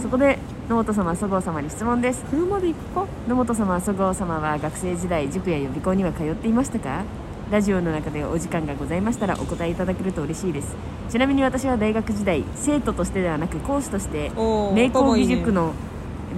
[0.03, 2.25] そこで野本様そごう様に質問です。
[2.31, 3.07] 車で行くか？
[3.29, 7.05] 野本様そごう様は学生時代塾や予備校には通っていましたか？
[7.51, 10.77] ラジオの中でお時間がございましたらお答えいただけると嬉しいです。
[11.09, 14.31] ちなみに私は大学時代生徒としてではなく講師として
[14.75, 15.73] 名工頭いいね義塾の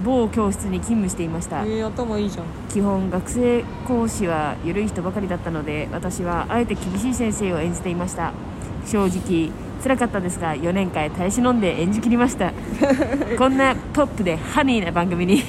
[0.03, 1.63] 某教室に勤務していました。
[1.63, 2.45] えー、頭いいじゃん。
[2.69, 8.33] 基本学生講師は緩い人ばかりだったので私はあえて厳しい先生を演じていました。
[8.85, 9.51] 正直
[9.83, 12.51] 辛かったですが4年間耐え忍んで演じきりました。
[13.37, 15.43] こんなポップでハニーな番組に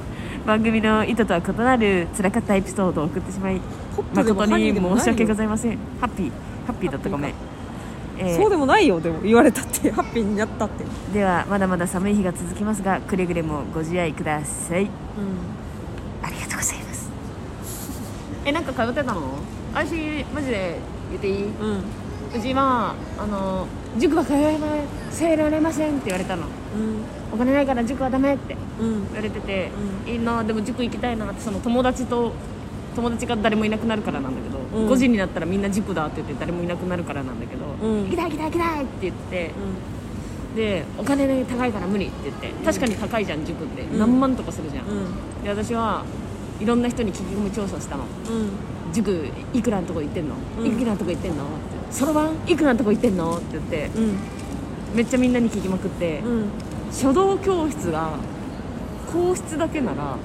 [0.46, 3.60] 番組の意図とは異なる辛かったエピソードを送ってしまい
[4.14, 5.78] 誠に申し訳ございません。
[6.00, 6.30] ハッピー
[6.66, 10.84] ハッピーだったごめん、えーそうでもないよでも言われたってハッピーになったって。
[11.12, 14.82] ではまだまだ寒い日が続きますがくれぐれもご自愛ください。
[14.82, 14.88] うん。
[16.22, 17.10] ありがとうございます。
[18.44, 19.20] えなんか通ってたの？
[19.74, 20.78] 私マジで
[21.10, 21.44] 言っていい？
[21.44, 21.52] うん
[22.34, 23.66] うちはあの
[23.98, 24.68] 塾は通えま
[25.10, 26.42] せられませんって言われたの。
[26.42, 27.04] うん。
[27.32, 29.04] お金ないから塾はダメってうん。
[29.06, 29.70] 言われてて、
[30.06, 32.32] いいなでも塾行きたいなってその友達と
[32.96, 34.90] 友達が誰もいなくなるからなんだけど、うん。
[34.90, 38.04] 5時になったらみんな塾だって言って誰もいなくなるからなんだけど、うん。
[38.04, 39.50] 行きたい行きたい行きたいって言って
[40.56, 43.98] でお金ね高いから無理って言って確かに高いじゃん塾って、うん。
[43.98, 45.42] 何万とかするじゃん、うん。
[45.44, 46.04] で私は
[46.60, 48.04] いろんな人に聞き込み調査したの。
[48.04, 50.66] うん塾いくらのとこ行ってんの、うん。
[50.66, 51.44] いくらのとこ行ってんの？
[51.44, 51.52] って
[51.90, 52.36] そろばん？
[52.46, 53.36] いくらのとこ行ってんの？
[53.36, 53.86] って言って。
[53.98, 54.18] うん。
[54.94, 56.50] めっちゃみんなに聞きまくって、うん。
[56.92, 58.16] 書道教室が
[59.12, 60.16] 教室だけなら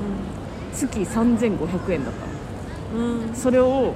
[0.73, 2.97] 月3500円だった。
[2.97, 3.35] のうん。
[3.35, 3.93] それを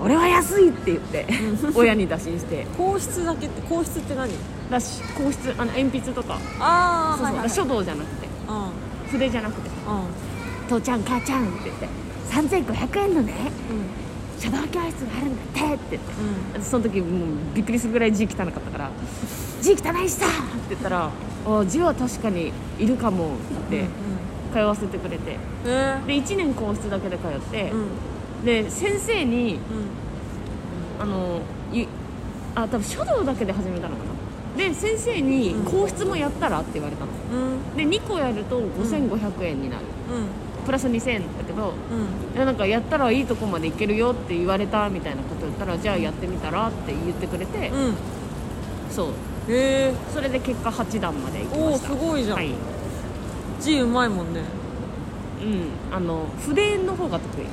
[0.00, 1.26] 俺は安いって言って
[1.74, 2.66] 親に打診して。
[2.76, 4.32] 皇室だけって皇室って何？
[4.70, 6.38] だし硬質あの鉛筆とか。
[6.58, 8.26] ああそうそう、だから書道じゃなくて。
[8.48, 9.10] うん。
[9.10, 9.68] 筆じゃなくて。
[9.68, 10.68] うん。
[10.68, 11.88] 父ちゃん母ちゃんって言って
[12.30, 13.32] 3500円のね
[13.70, 14.40] うん。
[14.40, 15.96] 書道教室があるんだって。
[15.96, 15.98] って
[16.56, 16.62] うん。
[16.62, 17.10] その時もう
[17.54, 18.90] びっくりするぐらい字汚かったから
[19.62, 20.34] 「字汚いしさ!」って
[20.70, 21.10] 言ったら
[21.46, 23.30] 「あ字は確かにいるかも」
[23.68, 23.84] って
[24.52, 25.36] 通わせてくれて。
[25.64, 27.72] えで1年皇室だけで通って
[28.42, 28.44] うん。
[28.44, 29.58] で先生に
[30.98, 31.02] うん。
[31.02, 31.40] あの
[31.72, 31.86] い
[32.54, 34.16] あ多分書道だけで始めたのかな。
[34.56, 37.10] で先生にうん「皇室もやったら?」って言われたの。
[37.32, 37.76] うん。
[37.76, 39.82] で2個やると5500円になる
[40.66, 41.72] プラス2000円だけど
[42.34, 42.44] うん。
[42.46, 47.94] なんかやったらいいとこまで行けるよって言われたみたいなこと言ったらじゃあやってみたらって言ってくれて、うん。
[48.90, 49.06] そう。
[49.48, 51.88] へえそれで結果8段まで行きおおました。
[51.88, 52.50] すごいじゃん、はい
[53.60, 54.42] 字うまいもんね。
[55.40, 55.94] うん。
[55.94, 57.46] あの筆の方が得意、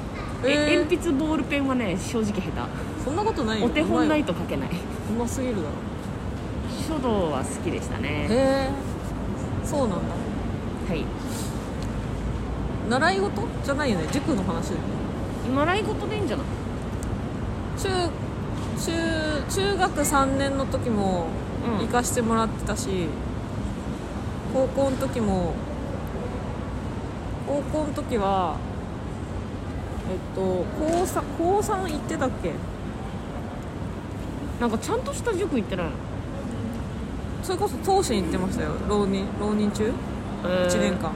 [0.45, 2.41] ええー鉛筆ボールペンはね正直下
[3.05, 3.69] そんなことないよ。
[3.69, 4.69] 手お手本なういと書けない。
[4.69, 5.67] うますぎるだろ。
[6.87, 8.27] 書道は好きでしたね。
[8.29, 8.69] へえ
[9.63, 9.95] そうなんだ。
[10.89, 11.05] はい
[12.89, 13.41] 習い事？
[13.63, 14.07] じゃないよね？
[14.11, 14.83] 塾の話だよね。
[15.55, 16.45] 習い事でいいんじゃない？
[17.77, 17.89] 中
[18.79, 18.91] 中
[19.49, 21.27] 中学3年の時も
[21.79, 21.85] うん。
[21.85, 23.07] 行かしてもらってたし、
[24.53, 25.53] 高校の時も
[27.47, 28.57] 高校の時は
[30.11, 32.51] えっと高 3, 高3行ってたっけ？
[34.59, 35.91] なんかちゃんとした塾行ってないの、
[37.43, 38.71] それこそ東進行ってましたよ。
[38.87, 39.91] 浪人浪人中？
[40.43, 40.69] えー。
[40.69, 41.11] 1年間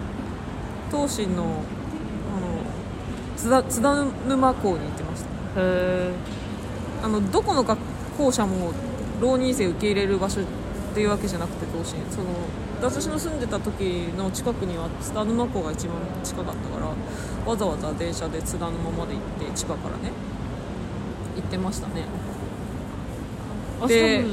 [0.91, 1.61] 東進のあの
[3.35, 5.29] 津田津田沼校に行ってました。
[5.61, 6.11] へ
[7.03, 7.79] あのどこの学
[8.17, 8.71] 校舎も
[9.21, 10.45] 浪人生受け入れる場所っ
[10.93, 12.25] ていうわけじゃなくて東進その
[12.81, 16.87] 私の住んでた時の近くには津田沼港が一番近かったから
[17.45, 19.21] わざわざ電車で津田沼まで行っ
[19.51, 20.11] て千葉からね
[21.35, 22.05] 行ってましたね。
[23.87, 24.25] で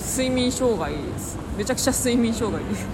[0.00, 1.38] 睡眠障害です。
[1.56, 2.86] めちゃくちゃ睡眠障害です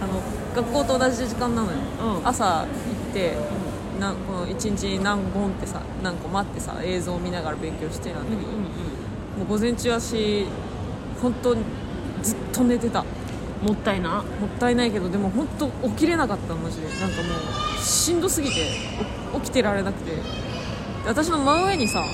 [0.00, 0.22] あの
[0.54, 1.78] 学校と同じ時間なのよ、
[2.18, 2.28] うん。
[2.28, 2.66] 朝行っ
[3.12, 3.36] て
[4.00, 8.62] なんこの1日何本ってさ何個待ってさ映像を見ながら勉強してなんだけど、うんうん
[9.34, 10.46] もう午前中私
[11.20, 11.64] 本当に
[12.22, 13.02] ずっと寝てた。
[13.02, 13.08] も
[13.70, 14.20] もったいな。
[14.20, 14.24] っ
[14.60, 16.86] たいないけどでも本当起きれなかったマジで。
[16.86, 17.30] なんかも
[17.76, 18.54] うしんどすぎて
[19.34, 20.12] お起きてられなくて。
[20.12, 20.22] で
[21.06, 22.04] 私の真上にさ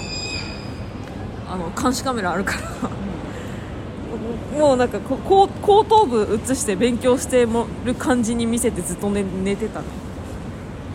[1.48, 2.60] あの監視カメラあるから
[4.58, 9.86] もうなんかこ後後頭部映して勉強してもる感じに見せてずっと寝寝てたの。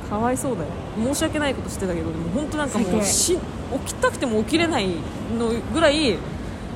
[0.09, 0.69] かわいそうだよ。
[1.13, 4.87] 申し訳ないことしてたけどでも本当なんかもうし起きたくても起きれない
[5.37, 6.17] のぐらい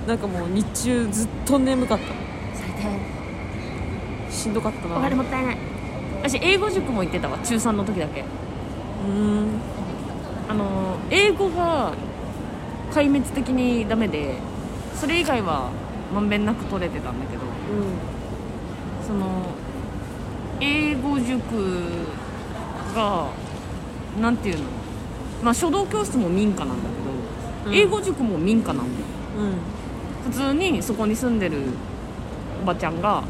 [0.08, 2.06] なんかもう日中ずっと眠かった。
[2.56, 2.72] 最
[4.28, 4.34] 低。
[4.34, 4.98] しんどかったな。
[4.98, 5.58] お金もったいない。
[6.24, 7.38] 私英語塾も行ってたわ。
[7.40, 8.22] 中3の時だけ。
[8.22, 9.48] うーん。
[10.50, 11.94] あの英語が
[12.92, 14.38] 壊滅的にダメで
[14.96, 15.70] それ以外は
[16.14, 17.44] まんべんなく取れてたんだけど
[19.06, 19.46] その
[20.60, 21.36] 英語塾
[22.96, 23.30] が
[24.20, 24.64] なんていうの？
[25.44, 26.80] まあ書道教室も民家なんだけ
[27.66, 27.76] ど、うん。
[27.76, 28.90] 英語塾も民家なんだよ。
[29.38, 29.46] うん。
[29.46, 29.54] うん
[30.26, 31.58] 普通にそこに住んでる
[32.62, 33.26] おばちゃんがうん。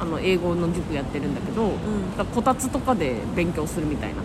[0.00, 2.16] あの英語の塾やってるんだけど、ん。
[2.16, 4.22] だこたつとかで勉強するみたいな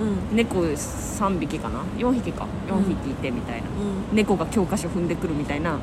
[0.00, 0.36] うん。
[0.36, 2.46] 猫3匹かな？4匹か。
[2.68, 3.68] 4匹いてみたいな、
[4.12, 5.78] 猫が教科書踏んでくるみたいな。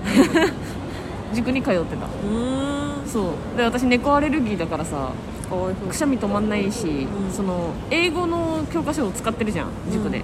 [1.34, 2.08] 塾に通ってた。
[3.08, 3.58] そう。
[3.58, 5.12] で私猫アレルギーだからさ
[5.90, 7.08] くしゃみ止まんないし、ん。
[7.32, 10.24] その英語の教科書を使ってるじゃん塾で、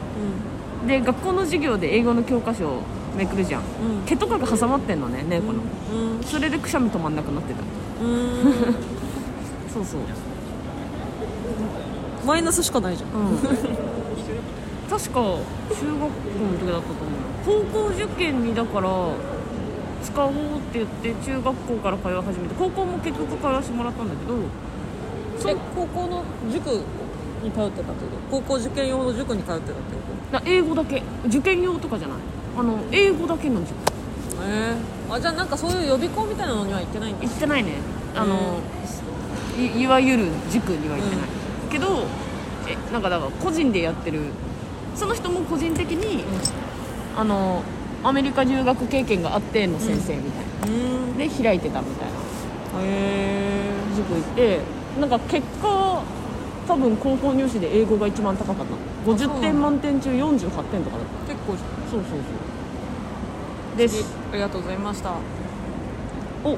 [0.86, 2.82] うで学校の授業で英語の教科書を
[3.18, 3.62] めくるじゃん。
[3.62, 3.68] んう
[4.02, 4.06] ん。
[4.06, 6.24] 毛とかが挟まってんのね猫の、うん。
[6.24, 7.62] それでくしゃみ止まんなくなってた。
[8.04, 8.44] うん。
[9.74, 10.02] そうそう。
[12.26, 13.10] マイナスしかないじゃん。
[13.10, 13.24] う
[13.80, 13.83] ん
[14.94, 18.90] 確か中学校の時だったと思う高校受験にだから
[20.04, 20.36] 使おうっ
[20.72, 24.38] て言って中学校から通い始めて高校も結局通わせてもらったんだけど
[25.52, 26.68] え高校の塾
[27.44, 28.38] に通ってたってこと？
[28.38, 29.80] 高校受験用の塾に通ってたってこ
[30.32, 31.02] だ英語だけ。
[31.26, 32.18] 受験用とかじゃない。
[32.58, 33.74] あの英語だけの塾。
[33.74, 33.94] と
[34.46, 34.76] え
[35.10, 37.26] えあじゃあなんかそういう予備校みたいなのには行ってないんだ。
[37.26, 37.74] 行ってないね。
[38.16, 38.60] あの、
[39.58, 41.26] いいわゆる塾には行ってない、
[41.72, 42.06] けど
[42.68, 44.22] えなんかだから個人でやってる
[44.96, 46.24] その人も個人的に、
[47.18, 47.62] あの
[48.04, 50.80] アメリカ留学経験があっての先生みたいな、う
[51.14, 51.18] ん。
[51.18, 52.14] で開いてたみたいな。
[52.82, 54.60] へえ塾行って
[55.00, 56.02] なんか結果
[56.68, 59.12] 多分高校入試で英語が一番高かった。
[59.12, 61.34] 50点満点中48点とかだった。
[61.34, 61.58] 結構そう
[61.92, 62.16] そうそ
[63.76, 63.78] う。
[63.78, 65.12] ですありがとうございました。
[66.44, 66.58] お。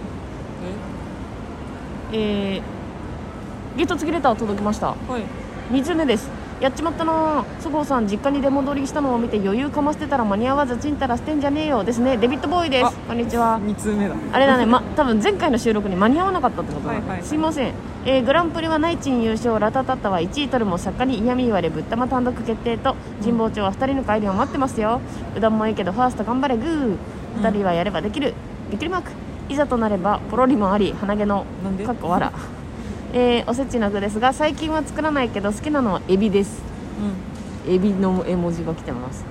[2.11, 2.61] え？
[2.61, 4.95] ー、ゲット付きレター届きました。
[5.09, 5.23] えはい。
[5.71, 6.29] 3つ目です
[6.61, 11.83] やっちまったなそごうさん実家に出戻りしたのを見て余裕かましてたら間に合わずちんたらしてんじゃねえよ。
[11.83, 12.15] ですね。
[12.17, 13.59] デビッドボーイであすこんにちは。
[13.61, 14.15] 2通目だ。
[14.31, 17.23] あれだね、ま、多分前回の収録に間に合わなかったってことだ、はいはいはい。
[17.23, 17.73] すいません、
[18.05, 25.01] えーグランプリはナイチン優勝ラタタッタは1位取るも作家に嫌味言われぶったま単独決定と神保町は2人の帰りを待ってますよ。
[25.35, 26.97] うどんもいいけどファースト頑張れグー。
[27.41, 28.33] 2人はやればできる、
[28.69, 29.11] びっくりマーク。
[29.49, 31.45] いざとなればポロリもあり鼻毛の
[31.85, 32.31] かっこわら
[33.17, 36.61] えーおせちの具ですが最近は作らないけど好きなのはエビです。
[37.65, 39.23] エビの絵文字が来てます。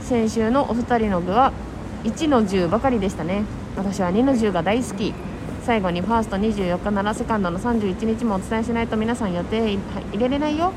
[0.00, 1.52] 先週のお二人の具は
[2.04, 3.44] 1の10ばかりでしたね。
[3.76, 5.12] 私は2の10が大好き。
[5.64, 9.78] 最後にファースト24日ならセカンドの31日もお伝えしないと皆さん予定い
[10.12, 10.72] 入れれないよ、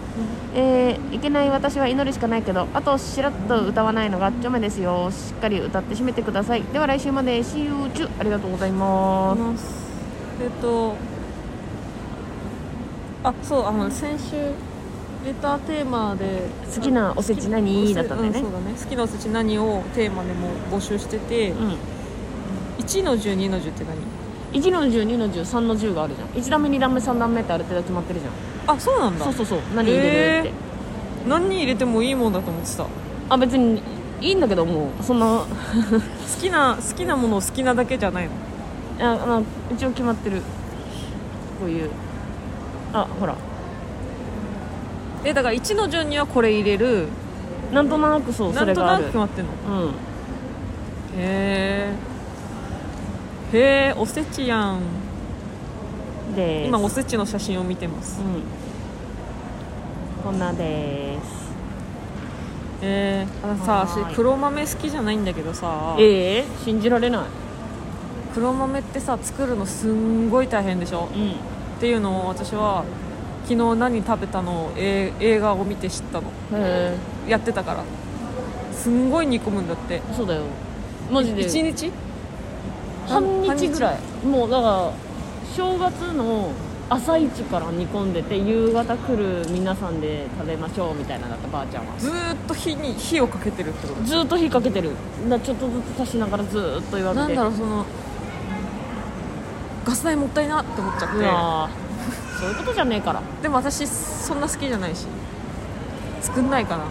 [0.55, 5.09] えーいけない私は祈るしかないけどあとしらっと歌わないのがちょめですよ。
[5.11, 6.63] しっかり歌って締めてください。
[6.63, 7.39] では来週まで。
[7.39, 8.09] See you 中。
[8.19, 9.39] ありがとうございます。
[9.39, 9.89] ます。
[10.41, 10.95] えっと
[13.23, 14.35] あそうあの先週
[15.25, 16.43] レターテーマで
[16.73, 18.39] 好きなおせち何だったんだよね。
[18.39, 18.73] うそうだね。
[18.81, 21.77] 好きなおせち何をテーマでも募集してて、うん。
[22.79, 23.97] 1の102の10って何
[24.61, 26.29] ？1の10、2の10、3の10があるじゃん。
[26.29, 28.75] 1段目2段目3段目ってある程度決まってるじゃん。
[28.75, 29.25] あそうなんだ。
[29.25, 29.59] そうそうそう。
[29.75, 30.53] 何入れるって、へ
[31.27, 32.83] 何に入れてもいいもんだと思ってた？
[32.83, 32.89] 好
[33.29, 33.83] あ別に
[34.21, 35.45] いいんだけどもうそんな。
[36.39, 38.31] きな好きなものを好きなだけじゃないの？
[39.05, 40.41] ああの一応決まってる。
[41.59, 41.89] こういう
[42.93, 43.35] あほら。
[45.23, 47.07] えだから1の順にはこれ入れる。
[47.71, 49.05] なんとなくそうそなんとなくれがある。
[49.05, 49.89] 決まってんのうん。
[49.89, 49.91] へ
[51.17, 51.93] え
[53.53, 53.59] へ
[53.89, 54.79] えおせちやん。
[56.35, 58.21] で今おせちの写真を見てます。
[58.21, 58.41] うん。
[60.23, 61.49] こんなです。
[62.81, 65.95] えー、あのさ私黒豆好きじゃないんだけどさ。
[65.99, 67.21] ええ信じられない。
[68.33, 71.09] 黒豆ってさ作るのすんごい大変でしょ？
[71.13, 71.35] うん
[71.79, 72.83] っていうのを私は
[73.45, 76.27] 昨日何食べたのをえー映画を見て知ったの。
[76.51, 77.83] へやってたから。
[78.73, 79.95] すんごい煮込むんだって。
[79.95, 80.41] えそうだよ。
[81.09, 81.43] マジで。
[81.43, 81.89] 1日
[83.07, 84.25] 半日ぐらい。
[84.27, 84.91] もうだから
[85.55, 86.51] 正月の
[86.89, 91.97] 朝一から煮込んでて夕方来る皆さんで食べましょうみたいなのだったばあちゃんは。
[91.97, 94.03] ずーっと火に火をかけてるってこと？
[94.03, 94.91] ずーっと火かけてる。
[95.29, 97.25] だちょっとずつ足しながらずーっと言われて。
[97.25, 97.85] なんだろうその
[99.85, 102.39] ガス代もったいなって思っちゃっうわー。
[102.39, 103.19] そういうことじゃねえから。
[103.19, 105.07] てでも私そんな好きじゃないし。
[106.21, 106.83] 作んないかな、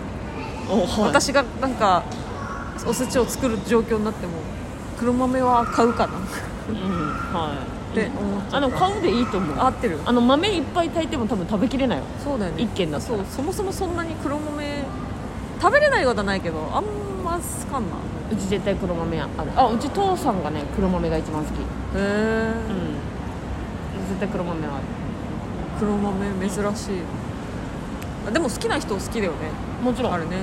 [0.71, 1.09] おはい。
[1.09, 2.03] 私がなんか
[2.87, 4.33] おせちを作る状況になっても
[4.99, 6.19] 黒豆は買うかな。
[6.19, 6.21] っ
[6.71, 6.77] うん
[7.33, 7.53] は
[7.93, 7.95] い。
[7.95, 9.57] て思っちゃあの買うでいいと思う。
[9.59, 9.99] 合ってる？
[10.07, 12.05] あの豆いっぱい炊いても多分食べきれないよ。
[12.25, 12.63] そうだよね。
[12.63, 14.85] 一軒だそうそもそもそんなに黒豆
[15.61, 16.85] 食べれないことはないけどあん
[17.23, 17.97] ま好かんな
[18.31, 19.31] うち絶対黒豆ある。
[19.57, 21.55] あうち父さんがね黒豆が一番好き。
[21.61, 21.63] へ
[21.95, 24.09] えうん。
[24.09, 24.85] 絶対黒豆はある。
[25.81, 27.03] 黒豆珍しい。
[28.27, 29.39] あでも好きな人好きだよね。
[29.83, 30.13] もちろん。
[30.13, 30.37] あるね。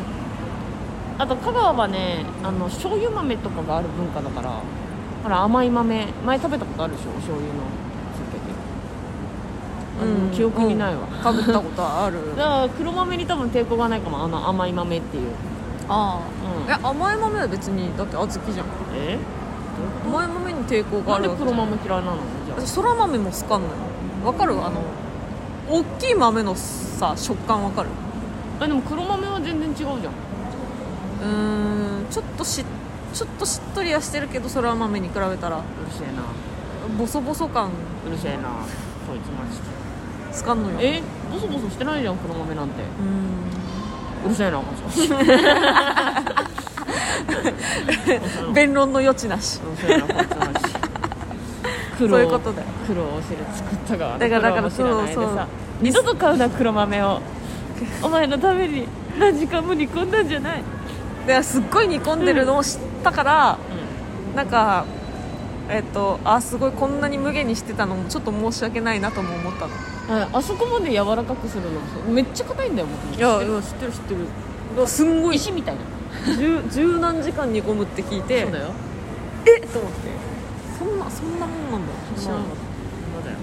[1.17, 4.61] あと香川はねあの醤油豆とかがある文化だから
[5.23, 6.07] ほら甘い豆。
[6.25, 7.11] 前食べたことあるでしょ？
[7.13, 7.61] 醤油の
[8.15, 8.55] つけて。
[10.01, 11.23] あの記憶にないわ、うん。
[11.23, 12.17] 食べたことある。
[12.35, 14.23] だから黒豆に多分抵抗がないかも。
[14.23, 15.31] あの甘い豆っていう
[15.89, 16.63] あうん。
[16.63, 18.65] あいや甘い豆は別にだって小豆じゃん。
[18.95, 19.17] え？
[20.05, 21.55] 甘い豆に抵抗がなんであるわけじゃん。
[21.55, 22.17] 黒豆嫌いなの？
[22.45, 22.59] じゃあ。
[22.61, 23.73] 私そら豆も好かんのよ。
[24.23, 24.53] わかる？
[24.53, 24.81] あの
[25.69, 27.89] 大きい豆のさ食感わかる？
[28.59, 29.97] あでも黒豆は全然違うじゃん。
[29.97, 32.63] うーんちょっとし
[33.13, 35.57] ちょっとしっとりはしてるけどそら豆に比べたら。
[35.57, 36.23] うるせえな。
[36.97, 37.69] ボソボソ感。
[38.05, 38.43] うるせえな。
[39.07, 39.65] こいつマジで。
[40.31, 40.77] つかんのよ。
[40.79, 41.01] え？
[41.31, 42.81] ボソボソしてないじゃん黒豆なんて。
[42.81, 42.85] う
[44.25, 44.61] うるせえな
[48.53, 49.59] 弁論の余地なし。
[49.61, 50.53] うるせえなこいつマジ
[51.97, 52.67] 苦そういうことだよ。
[52.87, 55.35] 苦労をして作った側だからだから苦労も知らないでそうそう。
[55.35, 55.47] さ
[55.81, 57.21] 二度と買うな黒豆を。
[58.01, 58.87] お前のために
[59.19, 60.63] 何時間も煮込んだんじゃない。
[61.27, 63.57] ですっごい煮込んでるのを知ったから、
[64.35, 64.85] なんか
[65.69, 69.73] えっとあすごいこんなに無限にしてたのもちょっと申し訳ないなとも思ったの。
[70.19, 72.97] はいあそこまで柔らかくするのそうめっちゃ硬いんだよも。
[72.97, 74.87] といやいや知ってる知ってる。
[74.87, 75.35] すんごい。
[75.35, 75.81] 石みたいな。
[76.37, 78.73] 十十何時間煮込むって聞いてそうだよ。
[79.45, 79.59] え？
[79.59, 79.97] っと思って。
[80.77, 81.93] そんなそんなもんなんだ。
[82.21, 82.47] 知らなかっ
[83.13, 83.37] そうだよ。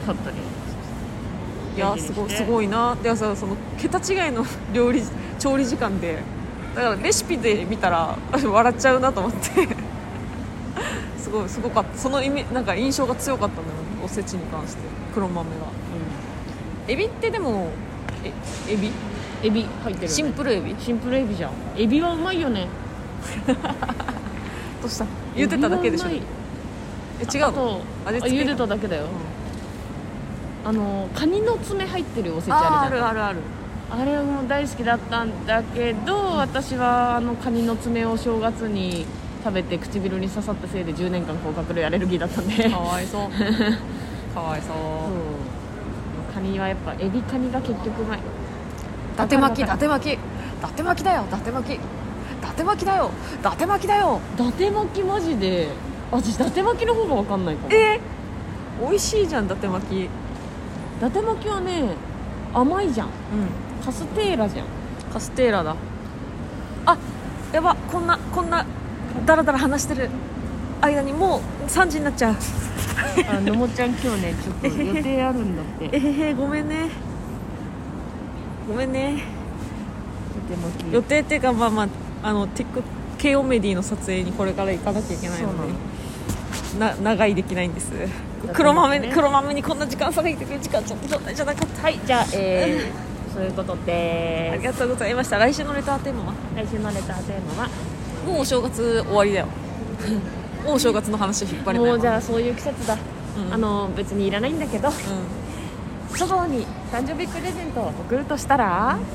[0.00, 2.96] 勝ったりたいやすごいすごいな。
[3.02, 4.44] でさその桁違いの
[4.74, 5.02] 料理
[5.38, 6.18] 調理時間で。
[6.74, 9.44] だからレシピで見たら 笑っちゃうなと思って。
[9.44, 9.50] す
[11.34, 11.98] ごいすごかった。
[11.98, 14.82] その意味なんか印象が強かったんだよおせちに関して
[15.14, 15.66] 黒豆が。
[16.86, 17.68] エビってでも
[18.22, 18.32] え
[18.72, 18.90] エビ？
[19.42, 20.08] エビ入ってるよね。
[20.08, 20.74] シンプルエビ？
[20.78, 21.52] シンプルエビじゃん。
[21.76, 22.68] エビはうまいよね。
[24.80, 25.06] どうした？
[25.36, 26.08] 言ってただけでしょ。
[26.08, 26.12] え
[27.24, 27.80] 違うの？
[28.06, 28.36] 味付け？
[28.42, 29.06] 茹でただけだよ、
[30.64, 33.08] あのカニの爪入ってるおせちあるじゃん。
[33.08, 33.38] あるあるある。
[33.90, 39.06] あれも大好きだったんだけど私はあのカニの爪を正月に
[39.44, 42.70] 食べて唇に刺さったせいで10年間甲殻類アレルギーだったんで。
[42.70, 43.30] かわいそう。
[44.34, 44.72] かわいそう。
[44.72, 46.34] そう。
[46.34, 48.18] カニはやっぱエビカニが結局うまい。
[48.18, 48.22] 伊
[49.16, 50.12] 達巻き伊達巻き。
[50.14, 50.18] 伊
[50.62, 51.74] 達巻きだよ伊達巻き。
[51.74, 51.78] 伊
[52.40, 54.20] 達巻きだよ伊達巻きだよ。
[54.34, 55.68] 伊達巻きマジで
[56.10, 57.70] あ私伊達巻きの方が分かんないかも。
[57.70, 58.00] 伊え？
[58.82, 60.08] ー、美味しいじゃん伊達巻き。
[61.00, 61.84] 達巻きはね
[62.54, 63.06] 甘いじゃん。
[63.08, 63.12] うん。
[63.84, 64.66] カステーラじゃん。
[65.12, 65.76] カステーラだ。
[66.86, 66.96] あ
[67.52, 68.64] やばこんなこんな
[69.26, 70.08] ダラダラ話してる
[70.80, 72.36] 間にもう3時になっちゃう。
[73.28, 75.88] あのもちゃん今日ねちょっと予定あるんだって。
[75.92, 76.90] えへへごめんね。
[78.68, 79.22] ごめんね。
[80.92, 81.88] 予定っていうかまあまあ
[82.22, 82.82] あのテック
[83.18, 85.72] KO メディの撮影にこれから行かなきゃいけないので。
[86.78, 87.92] な長いできないんです。
[88.52, 89.12] 黒豆ね。
[89.14, 95.38] 黒豆にこんな時間差がいてくる時間ちょっと状態じゃなかったはいじゃあえー、そういうことでありがとうございました。
[95.38, 96.34] 来週のレターテーマは？
[96.56, 97.68] 来週のレターテーマは？
[98.24, 99.46] もうお正月終わりだよ。
[100.64, 102.96] もうお正月の話引っ張れないもうじゃあそういう季節だ、
[103.46, 103.54] うん。
[103.54, 104.88] あの別にいらないんだけど。
[104.88, 104.92] う
[106.16, 108.96] 祖母に誕生日プレゼントを送るとしたら？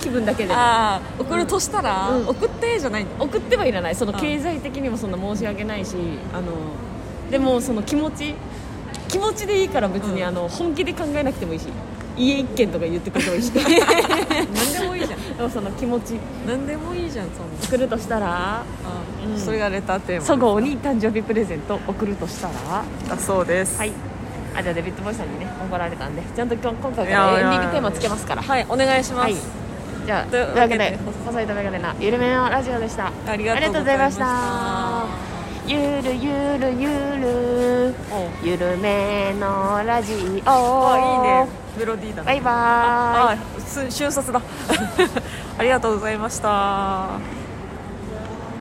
[0.00, 0.54] 気分だけん、で。
[0.54, 2.28] ああ送るとしたら、うん。
[2.28, 3.94] 送ってじゃない送ってはいらない。
[3.94, 4.18] そのうん。
[4.18, 5.96] 経済的にもそんな申し訳ないし
[6.32, 6.52] あの
[7.30, 8.34] でもその気持ち
[9.08, 10.28] 気持ちでいいから別に、うん。
[10.28, 11.66] あの本気で考えなくてもいいし
[12.20, 13.50] 家一軒とか言ってくれてもいいし。
[13.54, 13.64] 何
[14.72, 15.36] でもいいじゃん。
[15.36, 16.18] でもその気持ち。
[16.46, 18.62] 何でもいいじゃんそんな送るとしたら？
[19.26, 19.38] うん。
[19.38, 22.84] それがレターテーマ祖母に誕生日プレゼント送るとしたら？
[23.08, 23.78] だそうです。
[23.78, 23.92] はい。
[24.54, 26.22] あじゃあデビッド・ボーイさんにね怒られたんで。
[26.22, 28.42] ちゃんと今日今回からエンディングテーマつけますから。
[28.42, 29.34] はいお願いします、はい。
[30.04, 30.84] じゃあとといいううわけで。
[30.84, 33.12] わけで細いとメガネなゆるめのラジオでした。
[33.26, 34.26] ありがとうございました。
[34.26, 35.29] ありがとうございました
[35.70, 36.88] ゆるゆるゆ
[37.22, 37.94] る。
[38.42, 40.50] ゆるめのラジオ。
[40.50, 41.48] あいいね。
[41.78, 42.26] メロディーだね。
[42.26, 43.38] バイバーイ。
[43.56, 44.42] あす瞬殺だ。
[45.58, 47.20] ありがとうございました